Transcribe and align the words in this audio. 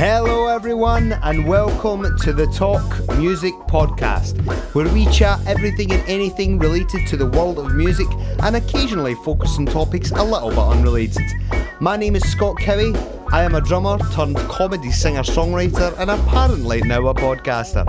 Hello, 0.00 0.46
everyone, 0.46 1.12
and 1.24 1.46
welcome 1.46 2.16
to 2.20 2.32
the 2.32 2.46
Talk 2.46 3.06
Music 3.18 3.52
Podcast, 3.68 4.40
where 4.74 4.88
we 4.88 5.04
chat 5.08 5.38
everything 5.46 5.92
and 5.92 6.02
anything 6.08 6.58
related 6.58 7.06
to 7.08 7.18
the 7.18 7.26
world 7.26 7.58
of 7.58 7.74
music 7.74 8.06
and 8.42 8.56
occasionally 8.56 9.14
focus 9.16 9.58
on 9.58 9.66
topics 9.66 10.10
a 10.12 10.24
little 10.24 10.48
bit 10.48 10.58
unrelated. 10.58 11.26
My 11.80 11.98
name 11.98 12.16
is 12.16 12.22
Scott 12.22 12.56
Cowie. 12.58 12.94
I 13.30 13.42
am 13.44 13.54
a 13.54 13.60
drummer 13.60 13.98
turned 14.12 14.38
comedy 14.48 14.90
singer 14.90 15.20
songwriter 15.20 15.94
and 15.98 16.10
apparently 16.10 16.80
now 16.80 17.06
a 17.08 17.14
podcaster. 17.14 17.86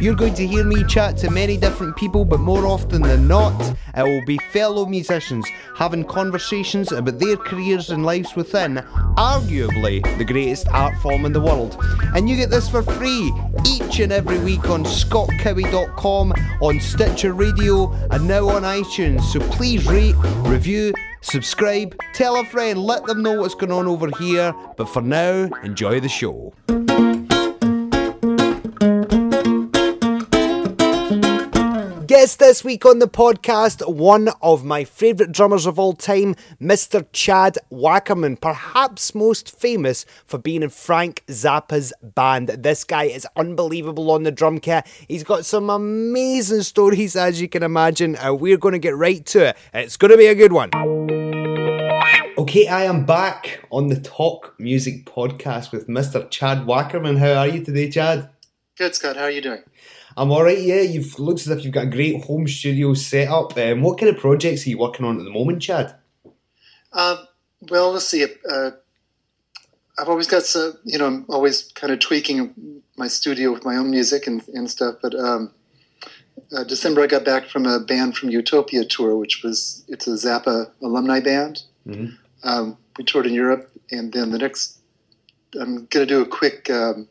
You're 0.00 0.16
going 0.16 0.34
to 0.34 0.46
hear 0.46 0.64
me 0.64 0.82
chat 0.82 1.16
to 1.18 1.30
many 1.30 1.56
different 1.56 1.94
people, 1.96 2.24
but 2.24 2.40
more 2.40 2.66
often 2.66 3.02
than 3.02 3.28
not, 3.28 3.54
it 3.96 4.02
will 4.02 4.24
be 4.26 4.38
fellow 4.52 4.84
musicians 4.84 5.46
having 5.76 6.04
conversations 6.04 6.90
about 6.90 7.20
their 7.20 7.36
careers 7.36 7.90
and 7.90 8.04
lives 8.04 8.34
within 8.34 8.84
arguably 9.16 10.02
the 10.18 10.24
greatest 10.24 10.68
art 10.68 10.96
form 10.98 11.24
in 11.24 11.32
the 11.32 11.40
world. 11.40 11.76
And 12.14 12.28
you 12.28 12.36
get 12.36 12.50
this 12.50 12.68
for 12.68 12.82
free 12.82 13.32
each 13.66 14.00
and 14.00 14.12
every 14.12 14.38
week 14.38 14.68
on 14.68 14.84
scottcowie.com, 14.84 16.32
on 16.60 16.80
Stitcher 16.80 17.32
Radio, 17.32 17.92
and 18.10 18.26
now 18.26 18.48
on 18.48 18.62
iTunes. 18.62 19.22
So 19.22 19.40
please 19.50 19.86
rate, 19.86 20.16
review, 20.46 20.92
subscribe, 21.20 21.96
tell 22.14 22.36
a 22.40 22.44
friend, 22.44 22.78
let 22.78 23.04
them 23.04 23.22
know 23.22 23.40
what's 23.40 23.54
going 23.54 23.72
on 23.72 23.86
over 23.86 24.10
here. 24.18 24.54
But 24.76 24.88
for 24.88 25.02
now, 25.02 25.48
enjoy 25.62 26.00
the 26.00 26.08
show. 26.08 26.54
Guest 32.22 32.38
this 32.38 32.62
week 32.62 32.86
on 32.86 33.00
the 33.00 33.08
podcast, 33.08 33.84
one 33.92 34.28
of 34.40 34.64
my 34.64 34.84
favourite 34.84 35.32
drummers 35.32 35.66
of 35.66 35.76
all 35.76 35.92
time, 35.92 36.36
Mr. 36.60 37.04
Chad 37.10 37.58
Wackerman, 37.68 38.40
perhaps 38.40 39.12
most 39.12 39.50
famous 39.58 40.06
for 40.24 40.38
being 40.38 40.62
in 40.62 40.70
Frank 40.70 41.24
Zappa's 41.26 41.92
band. 42.00 42.46
This 42.50 42.84
guy 42.84 43.06
is 43.06 43.26
unbelievable 43.34 44.08
on 44.12 44.22
the 44.22 44.30
drum 44.30 44.60
kit. 44.60 44.86
He's 45.08 45.24
got 45.24 45.44
some 45.44 45.68
amazing 45.68 46.62
stories, 46.62 47.16
as 47.16 47.40
you 47.40 47.48
can 47.48 47.64
imagine, 47.64 48.14
and 48.14 48.40
we're 48.40 48.56
going 48.56 48.74
to 48.74 48.78
get 48.78 48.94
right 48.94 49.26
to 49.26 49.48
it. 49.48 49.56
It's 49.74 49.96
going 49.96 50.12
to 50.12 50.16
be 50.16 50.26
a 50.26 50.36
good 50.36 50.52
one. 50.52 50.70
Okay, 52.38 52.68
I 52.68 52.84
am 52.84 53.04
back 53.04 53.66
on 53.72 53.88
the 53.88 54.00
Talk 54.00 54.54
Music 54.60 55.06
podcast 55.06 55.72
with 55.72 55.88
Mr. 55.88 56.30
Chad 56.30 56.58
Wackerman. 56.58 57.18
How 57.18 57.32
are 57.32 57.48
you 57.48 57.64
today, 57.64 57.90
Chad? 57.90 58.30
Good, 58.78 58.94
Scott. 58.94 59.16
How 59.16 59.24
are 59.24 59.30
you 59.32 59.40
doing? 59.40 59.64
I'm 60.16 60.30
all 60.30 60.44
right. 60.44 60.60
Yeah, 60.60 60.80
you've 60.80 61.18
looks 61.18 61.46
as 61.46 61.56
if 61.56 61.64
you've 61.64 61.74
got 61.74 61.84
a 61.84 61.90
great 61.90 62.24
home 62.24 62.46
studio 62.46 62.94
set 62.94 63.28
up. 63.28 63.56
Um, 63.56 63.82
what 63.82 63.98
kind 63.98 64.14
of 64.14 64.20
projects 64.20 64.66
are 64.66 64.70
you 64.70 64.78
working 64.78 65.06
on 65.06 65.18
at 65.18 65.24
the 65.24 65.30
moment, 65.30 65.62
Chad? 65.62 65.94
Um, 66.92 67.18
well, 67.70 67.92
let's 67.92 68.08
see. 68.08 68.24
Uh, 68.24 68.70
I've 69.98 70.08
always 70.08 70.26
got 70.26 70.42
some, 70.42 70.78
you 70.84 70.98
know, 70.98 71.06
I'm 71.06 71.26
always 71.28 71.70
kind 71.72 71.92
of 71.92 72.00
tweaking 72.00 72.82
my 72.96 73.08
studio 73.08 73.52
with 73.52 73.64
my 73.64 73.76
own 73.76 73.90
music 73.90 74.26
and, 74.26 74.46
and 74.48 74.70
stuff. 74.70 74.96
But 75.00 75.14
um, 75.14 75.52
uh, 76.54 76.64
December, 76.64 77.02
I 77.02 77.06
got 77.06 77.24
back 77.24 77.46
from 77.46 77.66
a 77.66 77.80
Banned 77.80 78.16
from 78.16 78.30
Utopia 78.30 78.84
tour, 78.84 79.16
which 79.16 79.42
was 79.42 79.84
it's 79.88 80.06
a 80.06 80.12
Zappa 80.12 80.70
alumni 80.82 81.20
band. 81.20 81.62
Mm-hmm. 81.86 82.14
Um, 82.44 82.76
we 82.98 83.04
toured 83.04 83.26
in 83.26 83.34
Europe, 83.34 83.70
and 83.90 84.12
then 84.12 84.30
the 84.30 84.38
next, 84.38 84.78
I'm 85.58 85.86
going 85.86 86.06
to 86.06 86.06
do 86.06 86.20
a 86.20 86.26
quick 86.26 86.68
um, 86.70 87.08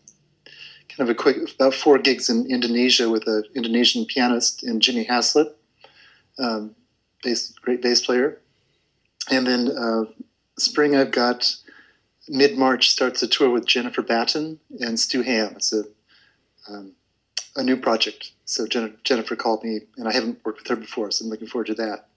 kind 0.97 1.09
of 1.09 1.15
a 1.15 1.15
quick 1.15 1.37
about 1.55 1.73
four 1.73 1.97
gigs 1.97 2.29
in 2.29 2.45
Indonesia 2.49 3.09
with 3.09 3.27
an 3.27 3.43
Indonesian 3.55 4.05
pianist 4.05 4.63
and 4.63 4.81
Jimmy 4.81 5.05
Haslip, 5.05 5.53
um, 6.37 6.75
bass, 7.23 7.51
great 7.61 7.81
bass 7.81 8.05
player. 8.05 8.39
And 9.29 9.47
then 9.47 9.71
uh, 9.77 10.05
spring, 10.57 10.95
I've 10.95 11.11
got 11.11 11.55
mid 12.27 12.57
March 12.57 12.89
starts 12.89 13.23
a 13.23 13.27
tour 13.27 13.49
with 13.49 13.65
Jennifer 13.65 14.01
Batten 14.01 14.59
and 14.79 14.99
Stu 14.99 15.21
Hamm. 15.21 15.53
It's 15.55 15.73
a 15.73 15.83
um, 16.67 16.93
a 17.55 17.63
new 17.63 17.77
project. 17.77 18.31
So 18.45 18.67
Jen- 18.67 18.97
Jennifer 19.03 19.35
called 19.35 19.63
me, 19.63 19.81
and 19.97 20.07
I 20.07 20.13
haven't 20.13 20.39
worked 20.45 20.59
with 20.59 20.67
her 20.67 20.75
before, 20.75 21.11
so 21.11 21.25
I'm 21.25 21.31
looking 21.31 21.47
forward 21.47 21.67
to 21.67 21.73
that. 21.75 22.07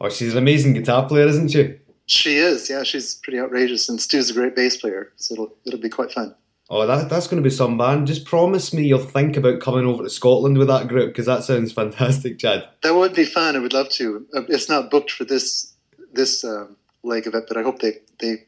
Oh, 0.00 0.08
she's 0.08 0.32
an 0.32 0.38
amazing 0.38 0.74
guitar 0.74 1.06
player, 1.06 1.26
isn't 1.26 1.50
she? 1.50 1.76
She 2.06 2.36
is. 2.36 2.68
Yeah, 2.68 2.82
she's 2.82 3.14
pretty 3.16 3.38
outrageous, 3.38 3.88
and 3.88 4.00
Stu's 4.00 4.30
a 4.30 4.34
great 4.34 4.54
bass 4.54 4.76
player, 4.76 5.12
so 5.16 5.34
it'll 5.34 5.54
it'll 5.64 5.80
be 5.80 5.88
quite 5.88 6.12
fun. 6.12 6.34
Oh, 6.70 6.86
that, 6.86 7.10
that's 7.10 7.26
going 7.26 7.42
to 7.42 7.48
be 7.48 7.54
some 7.54 7.76
band. 7.76 8.06
Just 8.06 8.24
promise 8.24 8.72
me 8.72 8.86
you'll 8.86 8.98
think 8.98 9.36
about 9.36 9.60
coming 9.60 9.84
over 9.84 10.02
to 10.02 10.10
Scotland 10.10 10.56
with 10.56 10.68
that 10.68 10.88
group 10.88 11.10
because 11.10 11.26
that 11.26 11.44
sounds 11.44 11.72
fantastic, 11.80 12.38
Chad. 12.38 12.68
That 12.82 12.94
would 12.94 13.14
be 13.14 13.24
fun. 13.24 13.56
I 13.56 13.58
would 13.58 13.74
love 13.74 13.90
to. 13.90 14.26
Uh, 14.34 14.42
it's 14.48 14.68
not 14.68 14.90
booked 14.90 15.10
for 15.10 15.24
this 15.24 15.72
this 16.12 16.44
um, 16.44 16.76
leg 17.02 17.26
of 17.26 17.34
it, 17.34 17.44
but 17.48 17.56
I 17.56 17.62
hope 17.62 17.80
they 17.80 17.98
they 18.18 18.44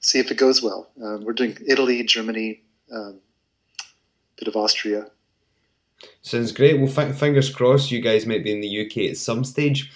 see 0.00 0.18
if 0.18 0.30
it 0.30 0.38
goes 0.38 0.62
well. 0.62 0.90
Um, 1.02 1.24
we're 1.24 1.32
doing 1.32 1.56
Italy, 1.66 2.02
Germany, 2.04 2.62
um, 2.90 3.20
bit 4.36 4.48
of 4.48 4.56
Austria. 4.56 5.10
Sounds 6.22 6.52
great. 6.52 6.80
Well, 6.80 6.88
f- 6.88 7.16
fingers 7.18 7.50
crossed 7.50 7.90
you 7.90 8.00
guys 8.00 8.26
might 8.26 8.44
be 8.44 8.52
in 8.52 8.60
the 8.60 8.86
UK 8.86 9.10
at 9.10 9.16
some 9.16 9.44
stage. 9.44 9.92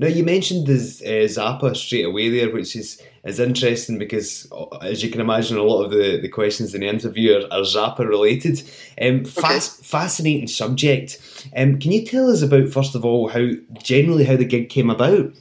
Now 0.00 0.06
you 0.06 0.24
mentioned 0.24 0.66
the 0.66 0.72
uh, 0.72 1.28
Zappa 1.28 1.76
straight 1.76 2.06
away 2.06 2.30
there, 2.30 2.50
which 2.50 2.74
is 2.74 3.02
is 3.22 3.38
interesting 3.38 3.98
because, 3.98 4.50
uh, 4.50 4.78
as 4.78 5.02
you 5.02 5.10
can 5.10 5.20
imagine, 5.20 5.58
a 5.58 5.62
lot 5.62 5.84
of 5.84 5.90
the, 5.90 6.18
the 6.18 6.28
questions 6.30 6.74
in 6.74 6.80
the 6.80 6.88
interview 6.88 7.34
are, 7.34 7.44
are 7.52 7.64
Zappa 7.64 7.98
related. 7.98 8.62
Um, 8.98 9.26
fas- 9.26 9.78
okay. 9.78 9.86
Fascinating 9.86 10.48
subject. 10.48 11.18
Um, 11.54 11.78
can 11.78 11.92
you 11.92 12.06
tell 12.06 12.30
us 12.30 12.40
about 12.40 12.70
first 12.70 12.94
of 12.94 13.04
all 13.04 13.28
how 13.28 13.50
generally 13.74 14.24
how 14.24 14.36
the 14.36 14.46
gig 14.46 14.70
came 14.70 14.88
about? 14.88 15.34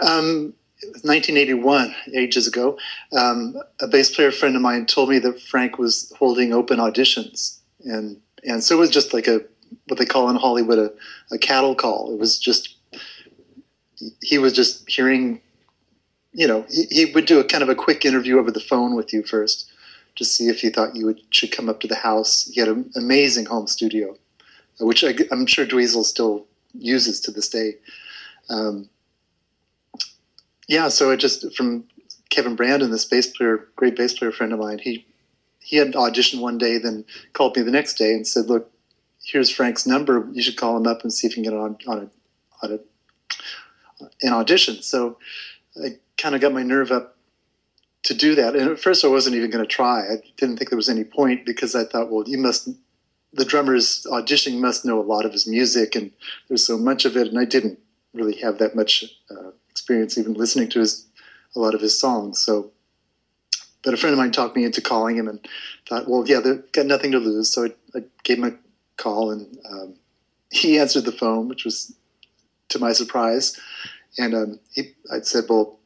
Um, 0.00 0.52
1981, 1.04 1.94
ages 2.12 2.48
ago, 2.48 2.76
um, 3.16 3.54
a 3.80 3.86
bass 3.86 4.12
player 4.12 4.32
friend 4.32 4.56
of 4.56 4.62
mine 4.62 4.86
told 4.86 5.10
me 5.10 5.20
that 5.20 5.40
Frank 5.40 5.78
was 5.78 6.12
holding 6.18 6.52
open 6.52 6.80
auditions, 6.80 7.60
and 7.84 8.20
and 8.42 8.64
so 8.64 8.74
it 8.74 8.80
was 8.80 8.90
just 8.90 9.14
like 9.14 9.28
a 9.28 9.42
what 9.86 10.00
they 10.00 10.06
call 10.06 10.28
in 10.28 10.34
Hollywood 10.34 10.80
a, 10.80 10.92
a 11.30 11.38
cattle 11.38 11.76
call. 11.76 12.12
It 12.12 12.18
was 12.18 12.36
just 12.36 12.73
he 14.22 14.38
was 14.38 14.52
just 14.52 14.88
hearing, 14.88 15.40
you 16.32 16.46
know, 16.46 16.64
he, 16.70 16.84
he, 16.90 17.12
would 17.12 17.26
do 17.26 17.40
a 17.40 17.44
kind 17.44 17.62
of 17.62 17.68
a 17.68 17.74
quick 17.74 18.04
interview 18.04 18.38
over 18.38 18.50
the 18.50 18.60
phone 18.60 18.94
with 18.94 19.12
you 19.12 19.22
first 19.22 19.70
to 20.16 20.24
see 20.24 20.48
if 20.48 20.60
he 20.60 20.70
thought 20.70 20.94
you 20.94 21.06
would, 21.06 21.20
should 21.30 21.52
come 21.52 21.68
up 21.68 21.80
to 21.80 21.88
the 21.88 21.96
house. 21.96 22.50
He 22.52 22.60
had 22.60 22.68
an 22.68 22.90
amazing 22.96 23.46
home 23.46 23.66
studio, 23.66 24.16
which 24.80 25.04
I, 25.04 25.14
am 25.32 25.46
sure 25.46 25.66
Dweezil 25.66 26.04
still 26.04 26.46
uses 26.72 27.20
to 27.22 27.30
this 27.30 27.48
day. 27.48 27.76
Um, 28.48 28.88
yeah, 30.68 30.88
so 30.88 31.10
it 31.10 31.18
just 31.18 31.54
from 31.54 31.84
Kevin 32.30 32.56
Brandon, 32.56 32.90
this 32.90 33.04
bass 33.04 33.26
player, 33.26 33.68
great 33.76 33.96
bass 33.96 34.16
player 34.18 34.32
friend 34.32 34.52
of 34.52 34.58
mine, 34.58 34.78
he 34.78 35.06
he 35.60 35.76
had 35.76 35.92
auditioned 35.94 36.40
one 36.40 36.58
day, 36.58 36.76
then 36.76 37.06
called 37.32 37.56
me 37.56 37.62
the 37.62 37.70
next 37.70 37.94
day 37.94 38.12
and 38.12 38.26
said, 38.26 38.46
"Look, 38.46 38.70
here's 39.24 39.50
Frank's 39.50 39.86
number. 39.86 40.28
You 40.32 40.42
should 40.42 40.56
call 40.56 40.76
him 40.76 40.86
up 40.86 41.02
and 41.02 41.12
see 41.12 41.26
if 41.26 41.36
you 41.36 41.42
can 41.42 41.50
get 41.50 41.58
on 41.58 41.76
on 41.86 41.98
a 41.98 42.64
on 42.64 42.72
a 42.72 42.78
an 44.22 44.32
audition. 44.32 44.82
So 44.82 45.18
I 45.82 45.98
kind 46.18 46.34
of 46.34 46.40
got 46.40 46.52
my 46.52 46.62
nerve 46.62 46.90
up 46.90 47.16
to 48.04 48.14
do 48.14 48.34
that. 48.34 48.54
And 48.54 48.70
at 48.70 48.78
first, 48.78 49.04
I 49.04 49.08
wasn't 49.08 49.36
even 49.36 49.50
going 49.50 49.64
to 49.64 49.70
try. 49.70 50.00
I 50.00 50.16
didn't 50.36 50.58
think 50.58 50.70
there 50.70 50.76
was 50.76 50.88
any 50.88 51.04
point 51.04 51.46
because 51.46 51.74
I 51.74 51.84
thought, 51.84 52.10
well, 52.10 52.28
you 52.28 52.38
must, 52.38 52.68
the 53.32 53.44
drummer's 53.44 54.06
auditioning 54.10 54.60
must 54.60 54.84
know 54.84 55.00
a 55.00 55.02
lot 55.02 55.24
of 55.24 55.32
his 55.32 55.46
music, 55.46 55.96
and 55.96 56.10
there's 56.48 56.66
so 56.66 56.76
much 56.76 57.04
of 57.04 57.16
it. 57.16 57.28
And 57.28 57.38
I 57.38 57.44
didn't 57.44 57.78
really 58.12 58.36
have 58.36 58.58
that 58.58 58.76
much 58.76 59.04
uh, 59.30 59.50
experience 59.70 60.18
even 60.18 60.34
listening 60.34 60.68
to 60.70 60.80
his 60.80 61.06
a 61.56 61.60
lot 61.60 61.74
of 61.74 61.80
his 61.80 61.98
songs. 61.98 62.38
So, 62.38 62.72
but 63.82 63.94
a 63.94 63.96
friend 63.96 64.12
of 64.12 64.18
mine 64.18 64.32
talked 64.32 64.56
me 64.56 64.64
into 64.64 64.80
calling 64.80 65.16
him, 65.16 65.28
and 65.28 65.46
thought, 65.88 66.08
well, 66.08 66.24
yeah, 66.26 66.40
they've 66.40 66.72
got 66.72 66.86
nothing 66.86 67.12
to 67.12 67.18
lose. 67.18 67.52
So 67.52 67.66
I, 67.66 67.98
I 67.98 68.02
gave 68.22 68.38
him 68.38 68.44
a 68.44 68.56
call, 68.96 69.30
and 69.30 69.58
um, 69.70 69.94
he 70.50 70.78
answered 70.78 71.04
the 71.04 71.12
phone, 71.12 71.48
which 71.48 71.64
was 71.64 71.94
to 72.70 72.78
my 72.78 72.92
surprise. 72.92 73.58
And 74.18 74.34
um, 74.34 74.60
he, 74.72 74.94
I 75.12 75.20
said, 75.20 75.44
well, 75.48 75.78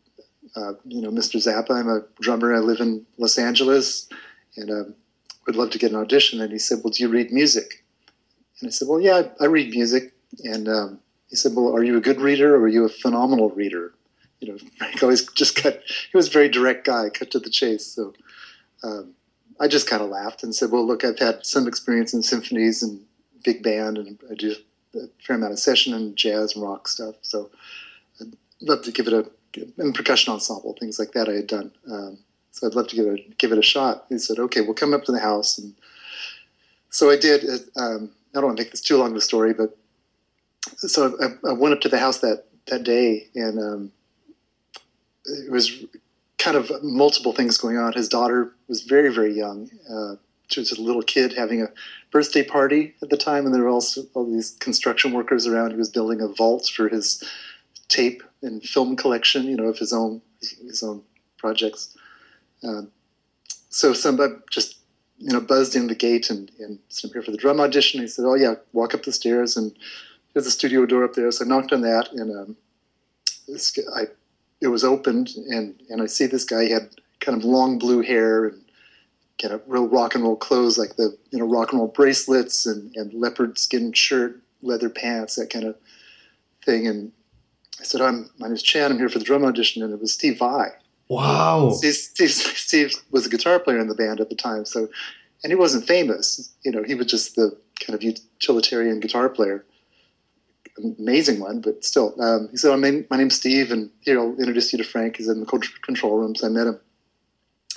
uh, 0.56 0.72
you 0.84 1.00
know, 1.00 1.10
Mr. 1.10 1.36
Zappa, 1.36 1.70
I'm 1.70 1.88
a 1.88 2.02
drummer. 2.20 2.54
I 2.54 2.58
live 2.58 2.80
in 2.80 3.06
Los 3.16 3.38
Angeles 3.38 4.08
and 4.56 4.70
um, 4.70 4.94
would 5.46 5.56
love 5.56 5.70
to 5.70 5.78
get 5.78 5.90
an 5.90 5.96
audition. 5.96 6.40
And 6.40 6.52
he 6.52 6.58
said, 6.58 6.78
well, 6.82 6.90
do 6.90 7.02
you 7.02 7.08
read 7.08 7.32
music? 7.32 7.84
And 8.60 8.68
I 8.68 8.70
said, 8.70 8.88
well, 8.88 9.00
yeah, 9.00 9.22
I, 9.40 9.44
I 9.44 9.46
read 9.46 9.70
music. 9.70 10.14
And 10.44 10.68
um, 10.68 11.00
he 11.28 11.36
said, 11.36 11.52
well, 11.54 11.74
are 11.74 11.82
you 11.82 11.96
a 11.96 12.00
good 12.00 12.20
reader 12.20 12.54
or 12.54 12.62
are 12.62 12.68
you 12.68 12.84
a 12.84 12.88
phenomenal 12.88 13.50
reader? 13.50 13.94
You 14.40 14.52
know, 14.52 14.58
Frank 14.78 15.02
always 15.02 15.26
just 15.32 15.56
cut, 15.56 15.82
he 16.10 16.16
was 16.16 16.28
a 16.28 16.32
very 16.32 16.48
direct 16.48 16.86
guy, 16.86 17.08
cut 17.10 17.30
to 17.32 17.38
the 17.38 17.50
chase. 17.50 17.86
So 17.86 18.14
um, 18.82 19.14
I 19.60 19.68
just 19.68 19.88
kind 19.88 20.02
of 20.02 20.10
laughed 20.10 20.42
and 20.42 20.54
said, 20.54 20.70
well, 20.70 20.86
look, 20.86 21.04
I've 21.04 21.18
had 21.18 21.44
some 21.44 21.66
experience 21.66 22.14
in 22.14 22.22
symphonies 22.22 22.82
and 22.82 23.00
big 23.44 23.62
band 23.62 23.98
and 23.98 24.18
I 24.30 24.34
do 24.34 24.54
a 24.94 25.00
fair 25.24 25.36
amount 25.36 25.52
of 25.52 25.58
session 25.58 25.94
and 25.94 26.16
jazz 26.16 26.54
and 26.54 26.64
rock 26.64 26.88
stuff. 26.88 27.16
So 27.22 27.50
love 28.60 28.82
to 28.82 28.92
give 28.92 29.06
it 29.06 29.12
a 29.12 29.30
and 29.78 29.94
percussion 29.94 30.32
ensemble 30.32 30.76
things 30.78 30.98
like 30.98 31.12
that 31.12 31.28
I 31.28 31.32
had 31.32 31.46
done. 31.46 31.72
Um, 31.90 32.18
so 32.52 32.66
I'd 32.66 32.74
love 32.74 32.88
to 32.88 32.96
give 32.96 33.06
it 33.06 33.38
give 33.38 33.52
it 33.52 33.58
a 33.58 33.62
shot. 33.62 34.06
He 34.08 34.18
said, 34.18 34.38
"Okay, 34.38 34.60
we'll 34.60 34.74
come 34.74 34.94
up 34.94 35.04
to 35.04 35.12
the 35.12 35.20
house." 35.20 35.58
And 35.58 35.74
so 36.90 37.10
I 37.10 37.16
did. 37.16 37.44
Um, 37.76 38.10
I 38.34 38.40
don't 38.40 38.46
want 38.46 38.58
to 38.58 38.62
make 38.62 38.70
this 38.70 38.80
too 38.80 38.96
long 38.96 39.12
of 39.12 39.16
a 39.16 39.20
story, 39.20 39.54
but 39.54 39.76
so 40.76 41.16
I, 41.20 41.48
I 41.48 41.52
went 41.52 41.74
up 41.74 41.80
to 41.82 41.88
the 41.88 41.98
house 41.98 42.18
that 42.18 42.44
that 42.66 42.84
day, 42.84 43.28
and 43.34 43.58
um, 43.58 43.92
it 45.24 45.50
was 45.50 45.84
kind 46.38 46.56
of 46.56 46.70
multiple 46.82 47.32
things 47.32 47.58
going 47.58 47.76
on. 47.76 47.92
His 47.92 48.08
daughter 48.08 48.54
was 48.68 48.82
very, 48.82 49.12
very 49.12 49.34
young. 49.34 49.70
Uh, 49.90 50.16
she 50.48 50.60
was 50.60 50.72
a 50.72 50.80
little 50.80 51.02
kid 51.02 51.34
having 51.34 51.62
a 51.62 51.68
birthday 52.10 52.42
party 52.42 52.94
at 53.02 53.10
the 53.10 53.16
time, 53.16 53.44
and 53.44 53.54
there 53.54 53.62
were 53.62 53.68
also 53.68 54.02
all 54.14 54.24
these 54.24 54.56
construction 54.60 55.12
workers 55.12 55.46
around. 55.46 55.72
He 55.72 55.76
was 55.76 55.90
building 55.90 56.20
a 56.20 56.28
vault 56.28 56.70
for 56.74 56.88
his 56.88 57.22
tape 57.88 58.22
and 58.42 58.62
film 58.62 58.96
collection, 58.96 59.44
you 59.44 59.56
know, 59.56 59.66
of 59.66 59.78
his 59.78 59.92
own 59.92 60.22
his 60.40 60.82
own 60.82 61.02
projects. 61.36 61.96
Uh, 62.62 62.82
so 63.70 63.92
somebody 63.92 64.34
just 64.50 64.78
you 65.18 65.32
know 65.32 65.40
buzzed 65.40 65.74
in 65.74 65.88
the 65.88 65.94
gate 65.94 66.30
and, 66.30 66.50
and 66.58 66.78
said, 66.88 67.08
"I'm 67.08 67.14
here 67.14 67.22
for 67.22 67.30
the 67.30 67.36
drum 67.36 67.60
audition." 67.60 68.00
He 68.00 68.08
said, 68.08 68.24
"Oh 68.24 68.34
yeah, 68.34 68.54
walk 68.72 68.94
up 68.94 69.02
the 69.02 69.12
stairs 69.12 69.56
and 69.56 69.76
there's 70.32 70.46
a 70.46 70.50
studio 70.50 70.86
door 70.86 71.04
up 71.04 71.14
there." 71.14 71.30
So 71.30 71.44
I 71.44 71.48
knocked 71.48 71.72
on 71.72 71.82
that, 71.82 72.12
and 72.12 72.36
um, 72.36 72.56
this, 73.46 73.78
I 73.96 74.04
it 74.60 74.68
was 74.68 74.84
opened, 74.84 75.30
and 75.50 75.80
and 75.88 76.02
I 76.02 76.06
see 76.06 76.26
this 76.26 76.44
guy 76.44 76.64
he 76.64 76.70
had 76.70 76.90
kind 77.20 77.36
of 77.36 77.44
long 77.44 77.78
blue 77.78 78.02
hair 78.02 78.46
and 78.46 78.62
kind 79.40 79.54
of 79.54 79.62
real 79.66 79.88
rock 79.88 80.14
and 80.14 80.24
roll 80.24 80.36
clothes, 80.36 80.78
like 80.78 80.96
the 80.96 81.16
you 81.30 81.38
know 81.38 81.46
rock 81.46 81.72
and 81.72 81.80
roll 81.80 81.88
bracelets 81.88 82.66
and, 82.66 82.94
and 82.96 83.12
leopard 83.14 83.58
skin 83.58 83.92
shirt, 83.92 84.40
leather 84.62 84.90
pants, 84.90 85.36
that 85.36 85.50
kind 85.50 85.64
of 85.64 85.76
thing. 86.64 86.86
And 86.86 87.12
I 87.80 87.84
said, 87.84 88.00
"I'm 88.00 88.30
my 88.38 88.48
name's 88.48 88.62
Chad. 88.62 88.90
I'm 88.90 88.98
here 88.98 89.08
for 89.08 89.18
the 89.18 89.24
drum 89.24 89.44
audition," 89.44 89.82
and 89.82 89.92
it 89.92 90.00
was 90.00 90.12
Steve 90.12 90.38
Vai. 90.38 90.70
Wow. 91.08 91.70
Steve, 91.70 91.94
Steve, 91.94 92.30
Steve 92.30 92.92
was 93.10 93.24
a 93.24 93.30
guitar 93.30 93.58
player 93.58 93.78
in 93.78 93.88
the 93.88 93.94
band 93.94 94.20
at 94.20 94.28
the 94.28 94.36
time, 94.36 94.64
so 94.64 94.88
and 95.42 95.50
he 95.50 95.56
wasn't 95.56 95.86
famous. 95.86 96.52
You 96.64 96.72
know, 96.72 96.82
he 96.82 96.94
was 96.94 97.06
just 97.06 97.36
the 97.36 97.56
kind 97.80 97.94
of 97.94 98.02
utilitarian 98.02 99.00
guitar 99.00 99.28
player. 99.28 99.64
Amazing 100.98 101.40
one, 101.40 101.60
but 101.60 101.84
still. 101.84 102.14
Um, 102.20 102.48
he 102.50 102.56
said, 102.56 102.76
my, 102.76 103.04
my 103.10 103.16
name's 103.16 103.34
Steve, 103.34 103.72
and 103.72 103.90
here 104.00 104.18
I'll 104.18 104.38
introduce 104.38 104.72
you 104.72 104.78
to 104.78 104.84
Frank. 104.84 105.16
He's 105.16 105.28
in 105.28 105.40
the 105.40 105.68
control 105.82 106.18
room, 106.18 106.36
so 106.36 106.46
I 106.46 106.50
met 106.50 106.68
him. 106.68 106.78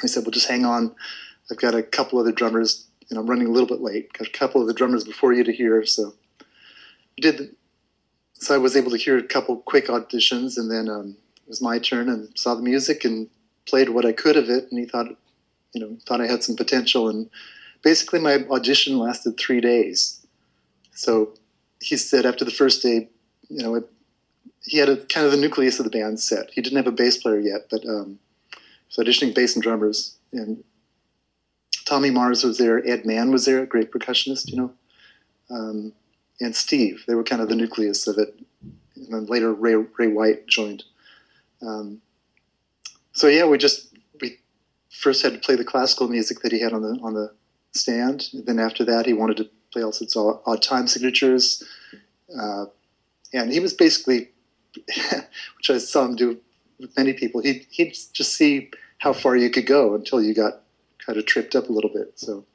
He 0.01 0.07
said, 0.07 0.23
well, 0.23 0.31
just 0.31 0.47
hang 0.47 0.65
on. 0.65 0.93
I've 1.49 1.57
got 1.57 1.73
a 1.73 1.81
couple 1.81 2.19
other 2.19 2.31
drummers, 2.31 2.85
and 3.09 3.17
I'm 3.17 3.27
running 3.27 3.47
a 3.47 3.51
little 3.51 3.67
bit 3.67 3.81
late. 3.81 4.13
Got 4.13 4.27
a 4.27 4.31
couple 4.31 4.61
of 4.61 4.67
the 4.67 4.73
drummers 4.73 5.03
before 5.03 5.33
you 5.33 5.43
to 5.43 5.51
hear, 5.51 5.83
so 5.85 6.13
did. 7.19 7.55
So 8.41 8.55
I 8.55 8.57
was 8.57 8.75
able 8.75 8.89
to 8.89 8.97
hear 8.97 9.19
a 9.19 9.23
couple 9.23 9.55
quick 9.57 9.85
auditions, 9.85 10.57
and 10.57 10.69
then 10.69 10.89
um, 10.89 11.15
it 11.37 11.47
was 11.47 11.61
my 11.61 11.77
turn, 11.77 12.09
and 12.09 12.27
saw 12.35 12.55
the 12.55 12.63
music 12.63 13.05
and 13.05 13.29
played 13.67 13.89
what 13.89 14.03
I 14.03 14.13
could 14.13 14.35
of 14.35 14.49
it. 14.49 14.67
And 14.71 14.79
he 14.79 14.87
thought, 14.87 15.15
you 15.73 15.79
know, 15.79 15.95
thought 16.07 16.21
I 16.21 16.25
had 16.25 16.43
some 16.43 16.55
potential. 16.55 17.07
And 17.07 17.29
basically, 17.83 18.19
my 18.19 18.43
audition 18.49 18.97
lasted 18.97 19.39
three 19.39 19.61
days. 19.61 20.25
So 20.95 21.35
he 21.79 21.95
said 21.97 22.25
after 22.25 22.43
the 22.43 22.49
first 22.49 22.81
day, 22.81 23.09
you 23.47 23.61
know, 23.61 23.75
it, 23.75 23.87
he 24.63 24.79
had 24.79 24.89
a 24.89 24.97
kind 24.97 25.27
of 25.27 25.31
the 25.31 25.37
nucleus 25.37 25.79
of 25.79 25.83
the 25.83 25.91
band 25.91 26.19
set. 26.19 26.49
He 26.49 26.61
didn't 26.61 26.77
have 26.77 26.87
a 26.87 26.91
bass 26.91 27.17
player 27.17 27.39
yet, 27.39 27.67
but 27.69 27.85
um, 27.85 28.17
auditioning 28.97 29.35
bass 29.35 29.53
and 29.53 29.61
drummers. 29.61 30.17
And 30.33 30.63
Tommy 31.85 32.09
Mars 32.09 32.43
was 32.43 32.57
there. 32.57 32.83
Ed 32.89 33.05
Mann 33.05 33.31
was 33.31 33.45
there, 33.45 33.61
a 33.61 33.67
great 33.67 33.91
percussionist, 33.91 34.49
you 34.49 34.57
know, 34.57 34.71
um, 35.51 35.93
and 36.41 36.55
Steve. 36.55 37.03
They 37.07 37.15
were 37.15 37.23
kind 37.23 37.41
of 37.41 37.49
the 37.49 37.55
nucleus 37.55 38.07
of 38.07 38.17
it. 38.17 38.37
And 38.95 39.13
then 39.13 39.25
later, 39.27 39.53
Ray, 39.53 39.75
Ray 39.75 40.07
White 40.07 40.47
joined. 40.47 40.83
Um, 41.61 42.01
so 43.13 43.27
yeah, 43.27 43.45
we 43.45 43.57
just 43.57 43.93
we 44.19 44.39
first 44.89 45.21
had 45.21 45.33
to 45.33 45.39
play 45.39 45.55
the 45.55 45.63
classical 45.63 46.07
music 46.07 46.41
that 46.41 46.51
he 46.51 46.59
had 46.59 46.73
on 46.73 46.81
the 46.81 46.99
on 47.01 47.13
the 47.13 47.31
stand. 47.71 48.29
And 48.33 48.45
then 48.45 48.59
after 48.59 48.83
that, 48.85 49.05
he 49.05 49.13
wanted 49.13 49.37
to 49.37 49.49
play 49.71 49.83
all 49.83 49.91
sorts 49.91 50.15
of 50.17 50.41
odd 50.45 50.61
time 50.61 50.87
signatures, 50.87 51.63
uh, 52.37 52.65
and 53.33 53.51
he 53.51 53.59
was 53.59 53.73
basically, 53.73 54.29
which 55.57 55.69
I 55.69 55.77
saw 55.77 56.05
him 56.05 56.15
do 56.15 56.39
with 56.79 56.95
many 56.97 57.13
people. 57.13 57.41
He 57.41 57.65
he'd 57.69 57.95
just 58.13 58.33
see 58.33 58.71
how 58.97 59.13
far 59.13 59.35
you 59.35 59.49
could 59.49 59.67
go 59.67 59.95
until 59.95 60.21
you 60.21 60.33
got 60.33 60.61
kind 61.05 61.17
of 61.17 61.25
tripped 61.25 61.55
up 61.55 61.69
a 61.69 61.71
little 61.71 61.89
bit. 61.91 62.13
So 62.15 62.45